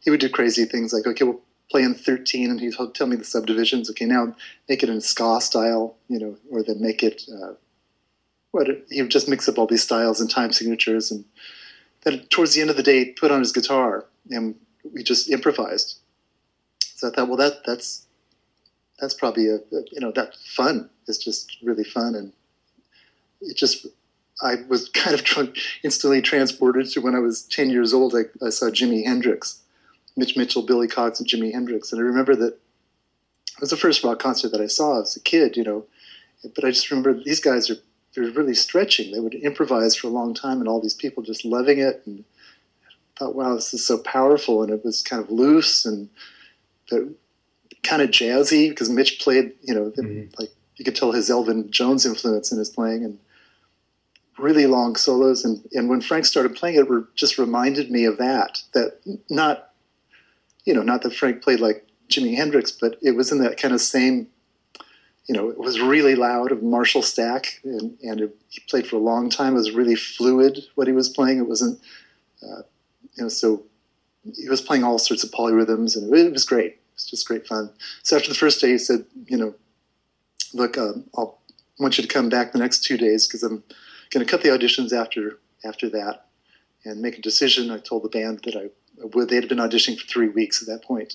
he 0.00 0.10
would 0.10 0.20
do 0.20 0.28
crazy 0.28 0.64
things 0.64 0.92
like, 0.92 1.06
okay, 1.06 1.24
we'll 1.24 1.40
play 1.70 1.82
in 1.82 1.94
13, 1.94 2.50
and 2.50 2.60
he'd 2.60 2.74
tell 2.94 3.06
me 3.06 3.16
the 3.16 3.24
subdivisions. 3.24 3.90
Okay, 3.90 4.06
now 4.06 4.34
make 4.68 4.82
it 4.82 4.88
in 4.88 5.00
ska 5.00 5.40
style, 5.40 5.96
you 6.08 6.18
know, 6.18 6.36
or 6.50 6.62
then 6.62 6.80
make 6.80 7.02
it. 7.02 7.22
Uh, 7.30 7.54
what 8.50 8.66
he 8.90 9.02
would 9.02 9.10
just 9.10 9.28
mix 9.28 9.48
up 9.48 9.58
all 9.58 9.66
these 9.66 9.82
styles 9.82 10.20
and 10.20 10.30
time 10.30 10.52
signatures, 10.52 11.10
and 11.10 11.24
then 12.02 12.20
towards 12.30 12.54
the 12.54 12.60
end 12.60 12.70
of 12.70 12.76
the 12.76 12.82
day, 12.82 13.12
put 13.12 13.30
on 13.30 13.40
his 13.40 13.52
guitar, 13.52 14.06
and 14.30 14.54
we 14.94 15.02
just 15.02 15.30
improvised. 15.30 15.98
So 16.80 17.08
I 17.08 17.10
thought, 17.10 17.28
well, 17.28 17.36
that 17.36 17.64
that's 17.66 18.06
that's 18.98 19.14
probably 19.14 19.48
a, 19.48 19.56
a 19.56 19.82
you 19.92 20.00
know 20.00 20.12
that 20.12 20.34
fun 20.36 20.88
is 21.06 21.18
just 21.18 21.58
really 21.62 21.84
fun, 21.84 22.14
and 22.14 22.32
it 23.40 23.56
just 23.56 23.86
I 24.42 24.56
was 24.68 24.88
kind 24.94 25.18
of 25.18 25.54
instantly 25.82 26.22
transported 26.22 26.88
to 26.90 27.00
when 27.00 27.14
I 27.14 27.20
was 27.20 27.42
10 27.42 27.70
years 27.70 27.92
old. 27.92 28.14
I, 28.14 28.44
I, 28.44 28.50
saw 28.50 28.66
Jimi 28.66 29.04
Hendrix, 29.04 29.60
Mitch 30.18 30.36
Mitchell, 30.36 30.62
Billy 30.62 30.88
Cox, 30.88 31.20
and 31.20 31.28
Jimi 31.28 31.52
Hendrix. 31.52 31.92
And 31.92 32.00
I 32.00 32.04
remember 32.04 32.34
that 32.36 32.54
it 32.54 33.60
was 33.60 33.70
the 33.70 33.76
first 33.76 34.04
rock 34.04 34.18
concert 34.18 34.50
that 34.52 34.60
I 34.60 34.66
saw 34.66 35.00
as 35.00 35.16
a 35.16 35.20
kid, 35.20 35.56
you 35.56 35.64
know. 35.64 35.84
But 36.54 36.64
I 36.64 36.70
just 36.70 36.90
remember 36.90 37.14
these 37.14 37.40
guys 37.40 37.70
are 37.70 37.76
they're 38.14 38.30
really 38.30 38.54
stretching. 38.54 39.12
They 39.12 39.20
would 39.20 39.34
improvise 39.34 39.94
for 39.94 40.08
a 40.08 40.10
long 40.10 40.34
time, 40.34 40.58
and 40.58 40.68
all 40.68 40.80
these 40.80 40.94
people 40.94 41.22
just 41.22 41.44
loving 41.44 41.78
it. 41.78 42.02
And 42.04 42.24
I 42.88 43.18
thought, 43.18 43.34
wow, 43.34 43.54
this 43.54 43.72
is 43.72 43.86
so 43.86 43.98
powerful. 43.98 44.62
And 44.62 44.72
it 44.72 44.84
was 44.84 45.02
kind 45.02 45.22
of 45.22 45.30
loose 45.30 45.84
and 45.84 46.08
kind 46.90 48.02
of 48.02 48.10
jazzy 48.10 48.68
because 48.70 48.90
Mitch 48.90 49.20
played, 49.20 49.52
you 49.62 49.74
know, 49.74 49.90
mm-hmm. 49.90 50.34
like 50.38 50.50
you 50.76 50.84
could 50.84 50.96
tell 50.96 51.12
his 51.12 51.30
Elvin 51.30 51.70
Jones 51.70 52.04
influence 52.04 52.50
in 52.50 52.58
his 52.58 52.70
playing. 52.70 53.04
And 53.04 53.18
really 54.38 54.66
long 54.66 54.96
solos. 54.96 55.44
And, 55.44 55.68
and 55.72 55.88
when 55.88 56.00
Frank 56.00 56.24
started 56.24 56.54
playing 56.54 56.76
it, 56.76 56.88
it 56.88 57.04
just 57.14 57.38
reminded 57.38 57.90
me 57.90 58.04
of 58.04 58.18
that. 58.18 58.62
That 58.72 58.98
not, 59.28 59.67
you 60.68 60.74
know, 60.74 60.82
not 60.82 61.00
that 61.00 61.14
Frank 61.14 61.42
played 61.42 61.60
like 61.60 61.88
Jimi 62.10 62.36
Hendrix, 62.36 62.70
but 62.70 62.98
it 63.00 63.12
was 63.12 63.32
in 63.32 63.38
that 63.38 63.58
kind 63.58 63.72
of 63.72 63.80
same, 63.80 64.28
you 65.26 65.34
know, 65.34 65.48
it 65.48 65.56
was 65.56 65.80
really 65.80 66.14
loud 66.14 66.52
of 66.52 66.62
Marshall 66.62 67.00
Stack, 67.00 67.60
and, 67.64 67.96
and 68.02 68.20
it, 68.20 68.36
he 68.50 68.60
played 68.68 68.86
for 68.86 68.96
a 68.96 68.98
long 69.00 69.30
time. 69.30 69.54
It 69.54 69.64
was 69.64 69.70
really 69.70 69.94
fluid 69.94 70.58
what 70.74 70.86
he 70.86 70.92
was 70.92 71.08
playing. 71.08 71.38
It 71.38 71.48
wasn't, 71.48 71.80
uh, 72.42 72.62
you 73.14 73.22
know, 73.22 73.28
so 73.30 73.62
he 74.36 74.50
was 74.50 74.60
playing 74.60 74.84
all 74.84 74.98
sorts 74.98 75.24
of 75.24 75.30
polyrhythms, 75.30 75.96
and 75.96 76.12
it, 76.12 76.26
it 76.26 76.32
was 76.34 76.44
great. 76.44 76.72
It 76.72 76.80
was 76.96 77.06
just 77.06 77.26
great 77.26 77.46
fun. 77.46 77.70
So 78.02 78.16
after 78.16 78.28
the 78.28 78.34
first 78.34 78.60
day, 78.60 78.72
he 78.72 78.78
said, 78.78 79.06
you 79.24 79.38
know, 79.38 79.54
look, 80.52 80.76
uh, 80.76 80.92
I'll 81.16 81.38
I 81.80 81.82
want 81.82 81.96
you 81.96 82.02
to 82.02 82.12
come 82.12 82.28
back 82.28 82.52
the 82.52 82.58
next 82.58 82.84
two 82.84 82.98
days 82.98 83.26
because 83.26 83.42
I'm 83.42 83.62
going 84.10 84.26
to 84.26 84.30
cut 84.30 84.42
the 84.42 84.48
auditions 84.48 84.92
after 84.92 85.38
after 85.64 85.88
that 85.90 86.26
and 86.84 87.00
make 87.00 87.16
a 87.16 87.22
decision. 87.22 87.70
I 87.70 87.78
told 87.78 88.02
the 88.02 88.08
band 88.08 88.40
that 88.44 88.56
I 88.56 88.68
would. 89.02 89.28
They 89.28 89.36
had 89.36 89.48
been 89.48 89.58
auditioning 89.58 89.98
for 89.98 90.06
three 90.06 90.28
weeks 90.28 90.62
at 90.62 90.68
that 90.68 90.84
point, 90.84 91.14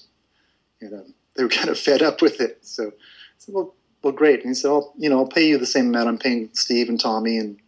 and 0.82 0.94
um, 0.94 1.13
they 1.36 1.44
were 1.44 1.50
kind 1.62 1.70
of 1.70 1.80
fed 1.80 2.02
up 2.02 2.22
with 2.22 2.40
it. 2.42 2.60
So 2.66 2.88
I 2.88 2.92
said, 3.38 3.56
"Well, 3.56 3.74
well, 4.02 4.13
great." 4.13 4.40
And 4.40 4.50
he 4.50 4.54
said, 4.54 4.70
"I'll, 4.70 4.94
you 4.98 5.10
know, 5.10 5.20
I'll 5.20 5.28
pay 5.28 5.48
you 5.48 5.58
the 5.58 5.66
same 5.66 5.88
amount 5.88 6.10
I'm 6.10 6.18
paying 6.18 6.50
Steve 6.54 6.90
and 6.90 7.00
Tommy 7.00 7.38
and 7.38 7.60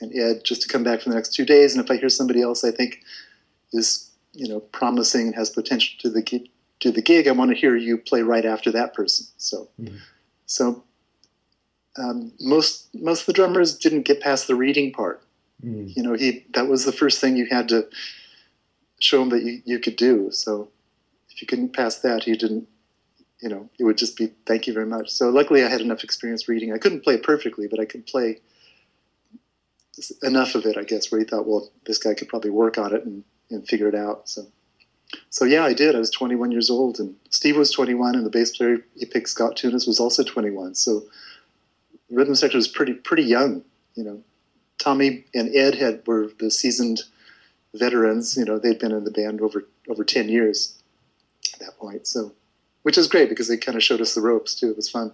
and 0.00 0.14
Ed 0.14 0.44
just 0.44 0.62
to 0.62 0.68
come 0.68 0.84
back 0.84 1.00
for 1.00 1.08
the 1.08 1.14
next 1.14 1.34
two 1.34 1.46
days. 1.46 1.74
And 1.74 1.82
if 1.82 1.90
I 1.90 1.96
hear 1.96 2.10
somebody 2.10 2.42
else 2.42 2.64
I 2.64 2.70
think 2.70 3.00
is, 3.72 4.10
you 4.34 4.46
know, 4.46 4.60
promising 4.60 5.28
and 5.28 5.34
has 5.34 5.50
potential 5.50 5.96
to 6.00 6.10
the 6.10 6.48
to 6.80 6.92
the 6.92 7.02
gig, 7.02 7.26
I 7.26 7.32
want 7.32 7.50
to 7.50 7.56
hear 7.56 7.76
you 7.76 7.98
play 7.98 8.22
right 8.22 8.44
after 8.44 8.70
that 8.72 8.94
person." 8.94 9.26
So, 9.38 9.68
mm-hmm. 9.80 9.96
so 10.46 10.84
um, 11.98 12.32
most 12.40 12.94
most 12.94 13.20
of 13.20 13.26
the 13.26 13.32
drummers 13.32 13.76
didn't 13.76 14.02
get 14.02 14.20
past 14.20 14.46
the 14.46 14.54
reading 14.54 14.92
part. 14.92 15.22
Mm. 15.64 15.96
You 15.96 16.02
know, 16.02 16.14
he 16.14 16.44
that 16.54 16.68
was 16.68 16.84
the 16.84 16.92
first 16.92 17.20
thing 17.20 17.36
you 17.36 17.46
had 17.46 17.68
to 17.70 17.88
show 18.98 19.22
him 19.22 19.28
that 19.30 19.42
you, 19.42 19.62
you 19.64 19.78
could 19.78 19.96
do. 19.96 20.30
So 20.30 20.68
if 21.30 21.40
you 21.40 21.46
couldn't 21.46 21.74
pass 21.74 21.98
that, 22.00 22.24
he 22.24 22.36
didn't. 22.36 22.68
You 23.40 23.50
know, 23.50 23.68
it 23.78 23.84
would 23.84 23.98
just 23.98 24.16
be 24.16 24.32
thank 24.46 24.66
you 24.66 24.72
very 24.72 24.86
much. 24.86 25.10
So 25.10 25.28
luckily, 25.28 25.62
I 25.62 25.68
had 25.68 25.82
enough 25.82 26.02
experience 26.02 26.48
reading. 26.48 26.72
I 26.72 26.78
couldn't 26.78 27.04
play 27.04 27.18
perfectly, 27.18 27.68
but 27.68 27.78
I 27.78 27.84
could 27.84 28.06
play 28.06 28.40
enough 30.22 30.54
of 30.54 30.64
it, 30.64 30.76
I 30.76 30.82
guess, 30.82 31.10
where 31.10 31.20
he 31.20 31.26
thought, 31.26 31.46
well, 31.46 31.70
this 31.86 31.98
guy 31.98 32.14
could 32.14 32.28
probably 32.28 32.50
work 32.50 32.78
on 32.78 32.94
it 32.94 33.04
and, 33.04 33.24
and 33.50 33.66
figure 33.66 33.88
it 33.88 33.94
out. 33.94 34.28
So, 34.28 34.46
so 35.30 35.44
yeah, 35.44 35.64
I 35.64 35.74
did. 35.74 35.94
I 35.94 35.98
was 35.98 36.10
21 36.10 36.50
years 36.50 36.70
old, 36.70 36.98
and 36.98 37.14
Steve 37.30 37.56
was 37.56 37.70
21, 37.70 38.14
and 38.14 38.24
the 38.24 38.30
bass 38.30 38.56
player 38.56 38.78
he 38.96 39.06
picked, 39.06 39.28
Scott 39.28 39.56
Thunes, 39.56 39.86
was 39.86 40.00
also 40.00 40.22
21. 40.22 40.74
So 40.74 41.04
rhythm 42.10 42.34
section 42.34 42.58
was 42.58 42.68
pretty 42.68 42.94
pretty 42.94 43.24
young. 43.24 43.62
You 43.94 44.04
know, 44.04 44.22
Tommy 44.78 45.24
and 45.34 45.54
Ed 45.54 45.74
had 45.74 46.06
were 46.06 46.30
the 46.38 46.50
seasoned 46.50 47.02
veterans. 47.76 48.36
You 48.36 48.44
know, 48.44 48.58
they'd 48.58 48.78
been 48.78 48.92
in 48.92 49.04
the 49.04 49.10
band 49.10 49.40
over 49.40 49.64
over 49.88 50.04
ten 50.04 50.28
years 50.28 50.78
at 51.54 51.60
that 51.60 51.78
point. 51.78 52.06
So, 52.06 52.32
which 52.82 52.98
is 52.98 53.08
great 53.08 53.28
because 53.28 53.48
they 53.48 53.56
kind 53.56 53.76
of 53.76 53.82
showed 53.82 54.00
us 54.00 54.14
the 54.14 54.20
ropes 54.20 54.54
too. 54.54 54.70
It 54.70 54.76
was 54.76 54.90
fun. 54.90 55.12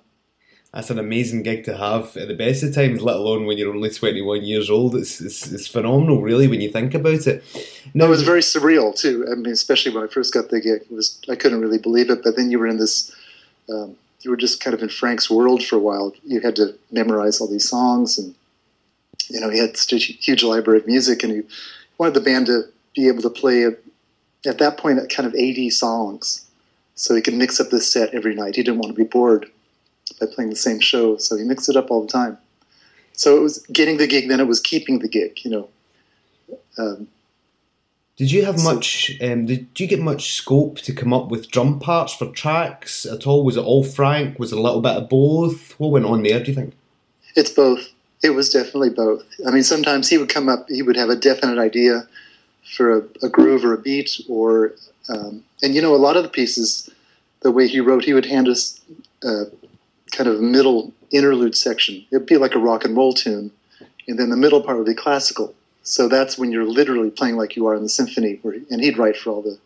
That's 0.73 0.89
an 0.89 0.99
amazing 0.99 1.43
gig 1.43 1.65
to 1.65 1.77
have 1.77 2.17
at 2.17 2.29
the 2.29 2.35
best 2.35 2.63
of 2.63 2.75
times, 2.75 3.03
let 3.03 3.17
alone 3.17 3.45
when 3.45 3.59
you're 3.59 3.75
only 3.75 3.91
21 3.91 4.43
years 4.43 4.71
old. 4.71 4.97
It's, 4.97 5.21
it's, 5.21 5.53
it's 5.53 5.67
phenomenal, 5.67 6.23
really, 6.23 6.49
when 6.49 6.63
you 6.63 6.71
think 6.71 6.95
about 6.95 7.27
it. 7.27 7.45
No, 7.93 8.07
it 8.07 8.09
was 8.09 8.23
very 8.23 8.41
surreal 8.41 8.99
too. 8.99 9.27
I 9.31 9.35
mean, 9.35 9.53
especially 9.53 9.95
when 9.95 10.03
I 10.03 10.07
first 10.07 10.33
got 10.33 10.49
the 10.49 10.63
gig, 10.63 10.83
it 10.83 10.91
was 10.91 11.21
I 11.29 11.37
couldn't 11.37 11.61
really 11.61 11.79
believe 11.79 12.09
it. 12.09 12.23
But 12.25 12.37
then 12.37 12.51
you 12.51 12.59
were 12.59 12.67
in 12.67 12.79
this 12.79 13.15
um, 13.69 13.97
you 14.21 14.31
were 14.31 14.37
just 14.37 14.63
kind 14.63 14.73
of 14.73 14.83
in 14.83 14.89
Frank's 14.89 15.31
world 15.31 15.63
for 15.63 15.77
a 15.77 15.81
while. 15.81 16.15
You 16.25 16.41
had 16.41 16.57
to 16.57 16.75
memorize 16.91 17.41
all 17.41 17.49
these 17.49 17.69
songs, 17.69 18.19
and 18.19 18.35
you 19.29 19.41
know, 19.41 19.51
he 19.51 19.59
had 19.59 19.77
such 19.77 19.93
a 19.93 19.99
huge 19.99 20.43
library 20.43 20.81
of 20.81 20.87
music, 20.87 21.23
and 21.23 21.33
he 21.33 21.43
wanted 22.03 22.15
the 22.15 22.21
band 22.21 22.47
to 22.47 22.65
be 22.97 23.07
able 23.07 23.23
to 23.23 23.31
play 23.31 23.65
at 23.65 24.59
that 24.59 24.77
point 24.77 24.99
kind 25.09 25.25
of 25.25 25.37
80 25.37 25.71
songs, 25.71 26.45
so 26.97 27.15
he 27.15 27.23
could 27.23 27.35
mix 27.35 27.61
up 27.61 27.71
the 27.71 27.81
set 27.81 28.13
every 28.13 28.35
night. 28.35 28.57
He 28.57 28.65
didn't 28.65 28.81
want 28.81 28.93
to 28.93 29.01
be 29.01 29.09
bored 29.09 29.49
by 30.21 30.27
playing 30.27 30.51
the 30.51 30.57
same 30.57 30.81
show, 30.81 31.17
so 31.17 31.37
he 31.37 31.45
mixed 31.45 31.69
it 31.69 31.77
up 31.77 31.93
all 31.93 32.03
the 32.03 32.13
time. 32.13 32.39
So 33.13 33.37
it 33.37 33.41
was 33.41 33.59
getting 33.73 33.99
the 33.99 34.09
gig, 34.09 34.29
then 34.29 34.41
it 34.41 34.49
was 34.49 34.59
keeping 34.59 34.99
the 34.99 35.09
gig. 35.09 35.39
You 35.45 35.51
know. 35.53 35.69
Um, 36.77 37.07
did 38.17 38.33
you 38.33 38.45
have 38.47 38.59
so, 38.59 38.75
much? 38.75 39.17
Um, 39.23 39.47
did 39.47 39.69
you 39.79 39.87
get 39.87 40.01
much 40.01 40.33
scope 40.33 40.79
to 40.81 40.93
come 40.93 41.13
up 41.13 41.29
with 41.29 41.53
drum 41.53 41.79
parts 41.79 42.15
for 42.15 42.27
tracks 42.33 43.07
at 43.07 43.29
all? 43.29 43.45
Was 43.45 43.57
it 43.57 43.65
all 43.65 43.85
Frank? 43.85 44.41
Was 44.41 44.51
it 44.53 44.59
a 44.59 44.61
little 44.61 44.81
bit 44.81 44.97
of 44.97 45.09
both? 45.09 45.79
What 45.79 45.93
went 45.93 46.07
on 46.07 46.25
there? 46.25 46.41
Do 46.41 46.51
you 46.51 46.55
think? 46.57 46.75
It's 47.37 47.51
both. 47.51 47.93
It 48.23 48.31
was 48.31 48.51
definitely 48.51 48.91
both. 48.91 49.25
I 49.47 49.51
mean, 49.51 49.65
sometimes 49.65 50.09
he 50.09 50.19
would 50.19 50.29
come 50.29 50.49
up, 50.49 50.69
he 50.69 50.83
would 50.83 50.97
have 50.97 51.11
a 51.11 51.17
definite 51.17 51.59
idea 51.59 52.07
for 52.77 52.99
a, 52.99 53.03
a 53.23 53.29
groove 53.29 53.65
or 53.65 53.75
a 53.75 53.79
beat, 53.79 54.21
or 54.29 54.73
um, 55.09 55.43
and 55.63 55.75
you 55.75 55.83
know, 55.83 55.95
a 55.95 55.97
lot 55.97 56.17
of 56.17 56.23
the 56.23 56.29
pieces, 56.29 56.89
the 57.41 57.51
way 57.51 57.67
he 57.67 57.81
wrote, 57.81 58.05
he 58.05 58.15
would 58.15 58.27
hand 58.27 58.49
us 58.49 58.81
uh, 59.25 59.45
kind 60.13 60.29
of 60.29 60.41
middle 60.41 60.93
interlude 61.11 61.57
section. 61.57 62.05
It'd 62.11 62.27
be 62.27 62.37
like 62.37 62.55
a 62.55 62.59
rock 62.59 62.85
and 62.85 62.97
roll 62.97 63.13
tune, 63.13 63.51
and 64.07 64.19
then 64.19 64.31
the 64.31 64.37
middle 64.37 64.63
part 64.63 64.79
would 64.79 64.87
be 64.87 64.95
classical. 64.95 65.55
So 65.83 66.09
that's 66.09 66.39
when 66.39 66.53
you're 66.53 66.65
literally 66.65 67.11
playing 67.11 67.37
like 67.37 67.57
you 67.57 67.67
are 67.67 67.75
in 67.75 67.83
the 67.83 67.89
symphony, 67.89 68.39
where, 68.43 68.55
and 68.71 68.81
he'd 68.81 68.99
write 68.99 69.17
for 69.17 69.31
all 69.31 69.43
the 69.43 69.59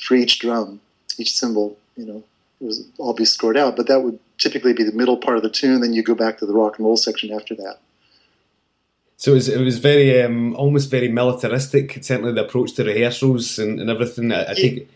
for 0.00 0.14
each 0.14 0.38
drum, 0.38 0.80
each 1.18 1.36
cymbal, 1.36 1.76
you 1.96 2.06
know, 2.06 2.24
it 2.60 2.64
was 2.64 2.86
all 2.98 3.14
be 3.14 3.24
scored 3.24 3.56
out. 3.56 3.76
But 3.76 3.86
that 3.88 4.00
would 4.02 4.18
typically 4.38 4.72
be 4.72 4.84
the 4.84 4.92
middle 4.92 5.16
part 5.16 5.36
of 5.36 5.42
the 5.42 5.50
tune. 5.50 5.80
Then 5.80 5.92
you 5.92 6.02
go 6.02 6.14
back 6.14 6.38
to 6.38 6.46
the 6.46 6.54
rock 6.54 6.78
and 6.78 6.86
roll 6.86 6.96
section 6.96 7.32
after 7.32 7.54
that. 7.56 7.78
So 9.16 9.32
it 9.32 9.34
was, 9.34 9.48
it 9.48 9.60
was 9.60 9.78
very, 9.78 10.22
um, 10.22 10.54
almost 10.54 10.90
very 10.90 11.08
militaristic. 11.08 11.98
Certainly 12.02 12.34
the 12.34 12.44
approach 12.44 12.74
to 12.74 12.84
rehearsals 12.84 13.58
and, 13.58 13.80
and 13.80 13.90
everything. 13.90 14.30
I, 14.32 14.52
I 14.52 14.54
think. 14.54 14.88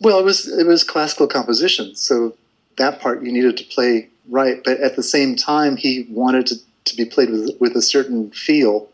Well, 0.00 0.18
it 0.18 0.24
was 0.24 0.48
it 0.48 0.66
was 0.66 0.82
classical 0.82 1.26
composition, 1.26 1.94
so 1.94 2.34
that 2.78 3.00
part 3.00 3.22
you 3.22 3.30
needed 3.30 3.56
to 3.58 3.64
play 3.64 4.08
right. 4.28 4.62
But 4.64 4.80
at 4.80 4.96
the 4.96 5.02
same 5.02 5.36
time, 5.36 5.76
he 5.76 6.06
wanted 6.10 6.46
to, 6.46 6.56
to 6.86 6.96
be 6.96 7.04
played 7.04 7.30
with 7.30 7.50
with 7.60 7.76
a 7.76 7.82
certain 7.82 8.30
feel 8.30 8.88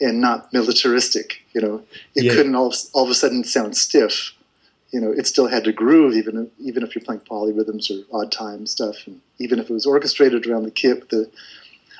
and 0.00 0.20
not 0.20 0.52
militaristic. 0.52 1.42
You 1.54 1.60
know, 1.60 1.82
it 2.14 2.24
yeah. 2.24 2.34
couldn't 2.34 2.54
all, 2.54 2.74
all 2.92 3.04
of 3.04 3.10
a 3.10 3.14
sudden 3.14 3.44
sound 3.44 3.76
stiff 3.76 4.32
you 4.92 5.00
know, 5.00 5.10
it 5.10 5.26
still 5.26 5.48
had 5.48 5.64
to 5.64 5.72
groove, 5.72 6.14
even 6.14 6.50
even 6.58 6.82
if 6.82 6.94
you're 6.94 7.04
playing 7.04 7.22
polyrhythms 7.22 7.90
or 7.90 8.04
odd 8.16 8.30
time 8.30 8.66
stuff, 8.66 9.06
and 9.06 9.20
even 9.38 9.58
if 9.58 9.70
it 9.70 9.72
was 9.72 9.86
orchestrated 9.86 10.46
around 10.46 10.64
the 10.64 10.70
kit. 10.70 11.08
The 11.08 11.30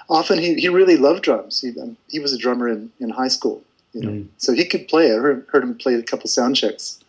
often 0.09 0.39
he, 0.39 0.55
he 0.55 0.69
really 0.69 0.97
loved 0.97 1.23
drums. 1.23 1.63
He 1.63 1.79
um, 1.81 1.97
he 2.09 2.19
was 2.19 2.35
a 2.35 2.39
drummer 2.39 2.69
in, 2.69 2.93
in 3.01 3.09
high 3.09 3.29
school, 3.29 3.63
you 3.95 4.03
know, 4.03 4.11
mm. 4.11 4.29
so 4.37 4.53
he 4.53 4.67
could 4.67 4.89
play. 4.89 5.11
I 5.11 5.17
heard, 5.17 5.47
heard 5.51 5.63
him 5.63 5.75
play 5.75 5.95
a 5.95 6.03
couple 6.03 6.29
sound 6.29 6.57
checks. 6.57 7.01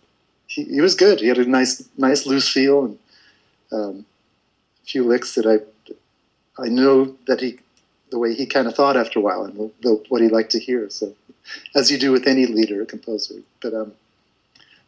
He, 0.48 0.64
he 0.64 0.82
was 0.82 0.96
good. 0.96 1.20
He 1.20 1.28
had 1.28 1.38
a 1.38 1.46
nice 1.46 1.84
nice 1.98 2.26
loose 2.26 2.48
feel 2.48 2.86
and 2.86 3.00
um, 3.74 4.06
a 4.82 4.86
few 4.86 5.04
licks 5.04 5.36
that 5.36 5.46
I 5.46 5.60
I 6.62 6.70
know 6.70 7.16
that 7.28 7.42
he 7.42 7.60
the 8.10 8.20
way 8.20 8.34
he 8.34 8.46
kind 8.46 8.68
of 8.68 8.76
thought 8.76 8.96
after 8.96 9.20
a 9.20 9.22
while 9.22 9.44
and 9.44 9.58
the, 9.58 9.72
the, 9.82 10.04
what 10.08 10.22
he 10.22 10.30
liked 10.30 10.52
to 10.52 10.60
hear. 10.60 10.88
So 10.90 11.14
as 11.76 11.92
you 11.92 11.98
do 11.98 12.12
with 12.12 12.28
any 12.28 12.46
leader 12.46 12.84
or 12.84 12.86
composer, 12.86 13.42
but 13.60 13.74
um, 13.74 13.94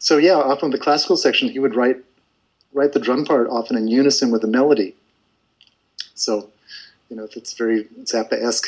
so 0.05 0.17
yeah, 0.17 0.35
often 0.35 0.69
the 0.69 0.77
classical 0.77 1.17
section, 1.17 1.49
he 1.49 1.57
would 1.57 1.73
write 1.73 1.97
write 2.73 2.93
the 2.93 2.99
drum 2.99 3.25
part 3.25 3.47
often 3.49 3.75
in 3.75 3.87
unison 3.87 4.29
with 4.29 4.41
the 4.41 4.47
melody. 4.47 4.93
So, 6.13 6.51
you 7.09 7.15
know, 7.15 7.27
it's 7.35 7.53
very 7.53 7.85
Zappa-esque. 8.03 8.67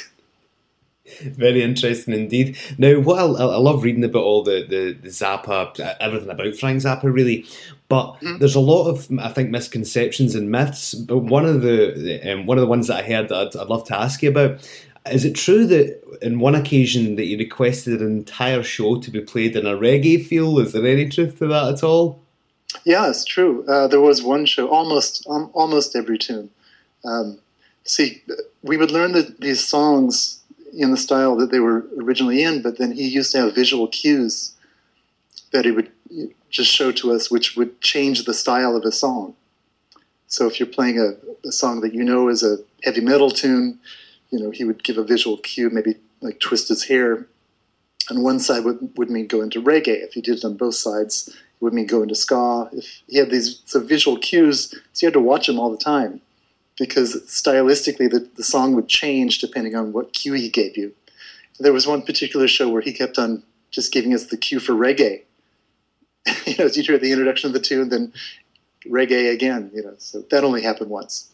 Very 1.21 1.61
interesting 1.61 2.15
indeed. 2.15 2.57
Now, 2.79 2.99
what 2.99 3.19
I, 3.19 3.23
I, 3.23 3.57
love 3.57 3.83
reading 3.83 4.03
about 4.03 4.23
all 4.23 4.41
the, 4.41 4.65
the, 4.67 4.93
the 4.93 5.09
Zappa, 5.09 5.79
everything 5.99 6.29
about 6.29 6.55
Frank 6.55 6.81
Zappa, 6.81 7.03
really. 7.03 7.45
But 7.87 8.13
mm-hmm. 8.13 8.39
there's 8.39 8.55
a 8.55 8.59
lot 8.59 8.89
of, 8.89 9.07
I 9.19 9.29
think, 9.29 9.51
misconceptions 9.51 10.33
and 10.33 10.49
myths. 10.49 10.95
But 10.95 11.19
one 11.19 11.45
of 11.45 11.61
the 11.61 12.19
um, 12.29 12.47
one 12.47 12.57
of 12.57 12.61
the 12.61 12.67
ones 12.67 12.87
that 12.87 13.05
I 13.05 13.07
heard 13.07 13.29
that 13.29 13.55
I'd, 13.55 13.61
I'd 13.61 13.67
love 13.67 13.85
to 13.85 13.97
ask 13.97 14.23
you 14.23 14.29
about 14.29 14.67
is 15.11 15.25
it 15.25 15.33
true 15.35 15.65
that 15.67 16.01
in 16.21 16.39
one 16.39 16.55
occasion 16.55 17.15
that 17.15 17.25
you 17.25 17.37
requested 17.37 18.01
an 18.01 18.07
entire 18.07 18.63
show 18.63 18.99
to 18.99 19.11
be 19.11 19.21
played 19.21 19.55
in 19.55 19.65
a 19.65 19.75
reggae 19.75 20.25
feel? 20.25 20.59
Is 20.59 20.73
there 20.73 20.85
any 20.85 21.09
truth 21.09 21.39
to 21.39 21.47
that 21.47 21.73
at 21.73 21.83
all? 21.83 22.21
Yeah, 22.85 23.09
it's 23.09 23.25
true. 23.25 23.65
Uh, 23.67 23.87
there 23.87 24.01
was 24.01 24.21
one 24.21 24.45
show, 24.45 24.67
almost 24.67 25.25
um, 25.29 25.49
almost 25.53 25.95
every 25.95 26.17
tune. 26.17 26.49
Um, 27.05 27.39
see, 27.83 28.23
we 28.61 28.77
would 28.77 28.91
learn 28.91 29.13
the, 29.13 29.35
these 29.39 29.65
songs 29.65 30.41
in 30.73 30.91
the 30.91 30.97
style 30.97 31.35
that 31.37 31.51
they 31.51 31.59
were 31.59 31.85
originally 31.97 32.43
in, 32.43 32.61
but 32.61 32.77
then 32.77 32.91
he 32.91 33.07
used 33.07 33.31
to 33.31 33.39
have 33.39 33.55
visual 33.55 33.87
cues 33.87 34.53
that 35.51 35.65
he 35.65 35.71
would 35.71 35.91
just 36.49 36.71
show 36.71 36.91
to 36.91 37.11
us, 37.11 37.31
which 37.31 37.55
would 37.55 37.81
change 37.81 38.25
the 38.25 38.33
style 38.33 38.75
of 38.75 38.83
a 38.83 38.91
song. 38.91 39.35
So 40.27 40.45
if 40.45 40.59
you're 40.59 40.67
playing 40.67 40.99
a, 40.99 41.13
a 41.47 41.51
song 41.51 41.81
that 41.81 41.93
you 41.93 42.03
know 42.03 42.27
is 42.27 42.43
a 42.43 42.57
heavy 42.83 43.01
metal 43.01 43.31
tune, 43.31 43.79
you 44.29 44.39
know, 44.39 44.51
he 44.51 44.63
would 44.63 44.83
give 44.83 44.97
a 44.97 45.03
visual 45.03 45.37
cue, 45.37 45.69
maybe 45.69 45.95
like 46.21 46.39
twist 46.39 46.69
his 46.69 46.83
hair. 46.83 47.27
On 48.09 48.23
one 48.23 48.39
side 48.39 48.63
would, 48.63 48.91
would 48.97 49.09
mean 49.09 49.27
go 49.27 49.41
into 49.41 49.61
reggae. 49.61 50.03
If 50.03 50.13
he 50.13 50.21
did 50.21 50.37
it 50.37 50.45
on 50.45 50.57
both 50.57 50.75
sides, 50.75 51.27
it 51.29 51.35
would 51.59 51.73
mean 51.73 51.87
go 51.87 52.01
into 52.01 52.15
ska. 52.15 52.69
If 52.71 53.01
he 53.07 53.17
had 53.17 53.29
these 53.29 53.61
so 53.65 53.79
visual 53.79 54.17
cues, 54.17 54.69
so 54.93 55.05
you 55.05 55.07
had 55.07 55.13
to 55.13 55.19
watch 55.19 55.47
him 55.49 55.59
all 55.59 55.71
the 55.71 55.77
time 55.77 56.21
because 56.77 57.15
stylistically 57.25 58.09
the, 58.09 58.29
the 58.35 58.43
song 58.43 58.75
would 58.75 58.87
change 58.87 59.39
depending 59.39 59.75
on 59.75 59.93
what 59.93 60.13
cue 60.13 60.33
he 60.33 60.49
gave 60.49 60.77
you. 60.77 60.93
There 61.59 61.73
was 61.73 61.87
one 61.87 62.03
particular 62.03 62.47
show 62.47 62.69
where 62.69 62.81
he 62.81 62.93
kept 62.93 63.17
on 63.17 63.43
just 63.71 63.91
giving 63.91 64.13
us 64.13 64.27
the 64.27 64.37
cue 64.37 64.59
for 64.59 64.73
reggae. 64.73 65.23
you 66.45 66.55
know, 66.57 66.65
as 66.65 66.77
you 66.77 66.83
hear 66.83 66.97
the 66.97 67.11
introduction 67.11 67.47
of 67.47 67.53
the 67.53 67.59
tune, 67.59 67.89
then 67.89 68.13
reggae 68.85 69.33
again. 69.33 69.71
You 69.73 69.83
know, 69.83 69.95
so 69.97 70.21
that 70.29 70.43
only 70.43 70.61
happened 70.61 70.89
once 70.89 71.31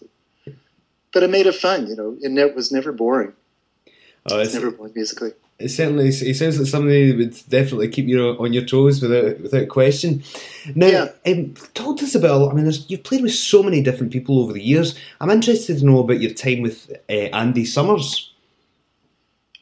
but 1.13 1.23
it 1.23 1.29
made 1.29 1.45
it 1.45 1.55
fun. 1.55 1.87
You 1.87 1.95
know, 1.95 2.17
and 2.21 2.37
it 2.37 2.55
was 2.55 2.71
never 2.71 2.91
boring. 2.91 3.33
Oh, 4.29 4.39
it's, 4.39 4.47
it's 4.47 4.53
never 4.55 4.71
boring 4.71 4.93
musically. 4.95 5.31
It 5.59 5.69
certainly 5.69 6.07
it 6.09 6.35
sounds 6.35 6.57
like 6.57 6.67
somebody 6.67 7.11
that 7.11 7.17
would 7.17 7.49
definitely 7.49 7.87
keep 7.87 8.07
you 8.07 8.21
on 8.21 8.53
your 8.53 8.65
toes 8.65 9.01
without 9.01 9.39
without 9.39 9.69
question. 9.69 10.23
Now, 10.75 10.87
yeah. 10.87 11.31
um, 11.31 11.53
talk 11.73 11.97
to 11.97 12.05
us 12.05 12.15
about. 12.15 12.51
I 12.51 12.53
mean, 12.53 12.71
you've 12.87 13.03
played 13.03 13.21
with 13.21 13.33
so 13.33 13.61
many 13.63 13.81
different 13.81 14.11
people 14.11 14.41
over 14.41 14.51
the 14.51 14.61
years. 14.61 14.97
I'm 15.21 15.29
interested 15.29 15.77
to 15.77 15.85
know 15.85 15.99
about 15.99 16.19
your 16.19 16.33
time 16.33 16.63
with 16.63 16.91
uh, 17.09 17.13
Andy 17.13 17.65
Summers. 17.65 18.31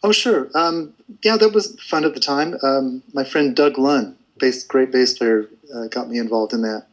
Oh, 0.03 0.11
sure. 0.11 0.49
Um, 0.55 0.93
yeah, 1.23 1.37
that 1.37 1.53
was 1.53 1.79
fun 1.81 2.05
at 2.05 2.13
the 2.13 2.19
time. 2.19 2.57
Um, 2.63 3.03
my 3.13 3.23
friend 3.23 3.55
Doug 3.55 3.77
Lunn, 3.77 4.15
bass, 4.39 4.63
great 4.63 4.91
bass 4.91 5.17
player, 5.17 5.47
uh, 5.75 5.87
got 5.87 6.09
me 6.09 6.17
involved 6.17 6.53
in 6.53 6.63
that. 6.63 6.85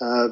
Uh, 0.00 0.28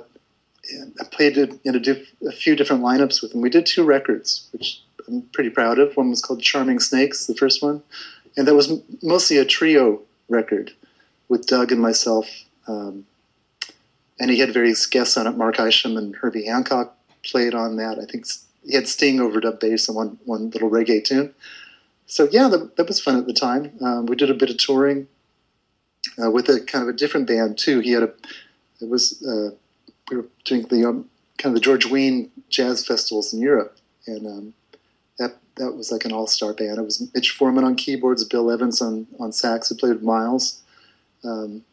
I 1.00 1.04
played 1.10 1.36
in 1.36 1.74
a, 1.74 1.80
diff, 1.80 2.08
a, 2.26 2.32
few 2.32 2.54
different 2.54 2.82
lineups 2.82 3.20
with 3.20 3.34
him. 3.34 3.40
We 3.40 3.50
did 3.50 3.66
two 3.66 3.84
records, 3.84 4.48
which 4.52 4.80
I'm 5.08 5.22
pretty 5.32 5.50
proud 5.50 5.78
of. 5.78 5.96
One 5.96 6.10
was 6.10 6.22
called 6.22 6.40
Charming 6.40 6.78
Snakes, 6.78 7.26
the 7.26 7.34
first 7.34 7.62
one, 7.62 7.82
and 8.36 8.46
that 8.46 8.54
was 8.54 8.80
mostly 9.02 9.38
a 9.38 9.44
trio 9.44 10.02
record 10.28 10.72
with 11.28 11.46
Doug 11.46 11.72
and 11.72 11.80
myself. 11.80 12.28
Um, 12.68 13.06
and 14.20 14.30
he 14.30 14.38
had 14.38 14.54
various 14.54 14.86
guests 14.86 15.16
on 15.16 15.26
it. 15.26 15.36
Mark 15.36 15.58
Isham 15.58 15.96
and 15.96 16.14
Herbie 16.14 16.46
Hancock 16.46 16.96
played 17.24 17.54
on 17.54 17.76
that. 17.76 17.98
I 17.98 18.04
think 18.04 18.26
he 18.64 18.74
had 18.74 18.86
Sting 18.86 19.18
overdub 19.18 19.58
bass 19.58 19.88
on 19.88 19.94
one, 19.96 20.18
one 20.24 20.50
little 20.50 20.70
reggae 20.70 21.04
tune. 21.04 21.34
So 22.06 22.28
yeah, 22.30 22.48
that, 22.48 22.76
that 22.76 22.86
was 22.86 23.00
fun 23.00 23.16
at 23.16 23.26
the 23.26 23.32
time. 23.32 23.72
Um, 23.80 24.06
we 24.06 24.14
did 24.14 24.30
a 24.30 24.34
bit 24.34 24.50
of 24.50 24.58
touring 24.58 25.08
uh, 26.22 26.30
with 26.30 26.48
a 26.48 26.60
kind 26.60 26.82
of 26.82 26.88
a 26.88 26.96
different 26.96 27.26
band 27.26 27.58
too. 27.58 27.80
He 27.80 27.92
had 27.92 28.04
a 28.04 28.12
it 28.80 28.88
was 28.88 29.22
uh, 29.22 29.50
we 30.10 30.16
were 30.16 30.26
doing 30.44 30.62
the 30.62 30.88
um, 30.88 31.08
kind 31.38 31.54
of 31.54 31.60
the 31.60 31.64
George 31.64 31.86
Wein 31.86 32.30
jazz 32.48 32.84
festivals 32.86 33.32
in 33.32 33.40
Europe, 33.40 33.76
and 34.06 34.26
um, 34.26 34.54
that 35.18 35.36
that 35.56 35.72
was 35.72 35.90
like 35.92 36.04
an 36.04 36.12
all 36.12 36.26
star 36.26 36.52
band. 36.52 36.78
It 36.78 36.82
was 36.82 37.08
Mitch 37.14 37.30
Forman 37.30 37.64
on 37.64 37.76
keyboards, 37.76 38.24
Bill 38.24 38.50
Evans 38.50 38.80
on 38.80 39.06
on 39.18 39.32
sax, 39.32 39.68
who 39.68 39.74
played 39.74 39.94
with 39.94 40.02
Miles, 40.02 40.62
um, 41.24 41.64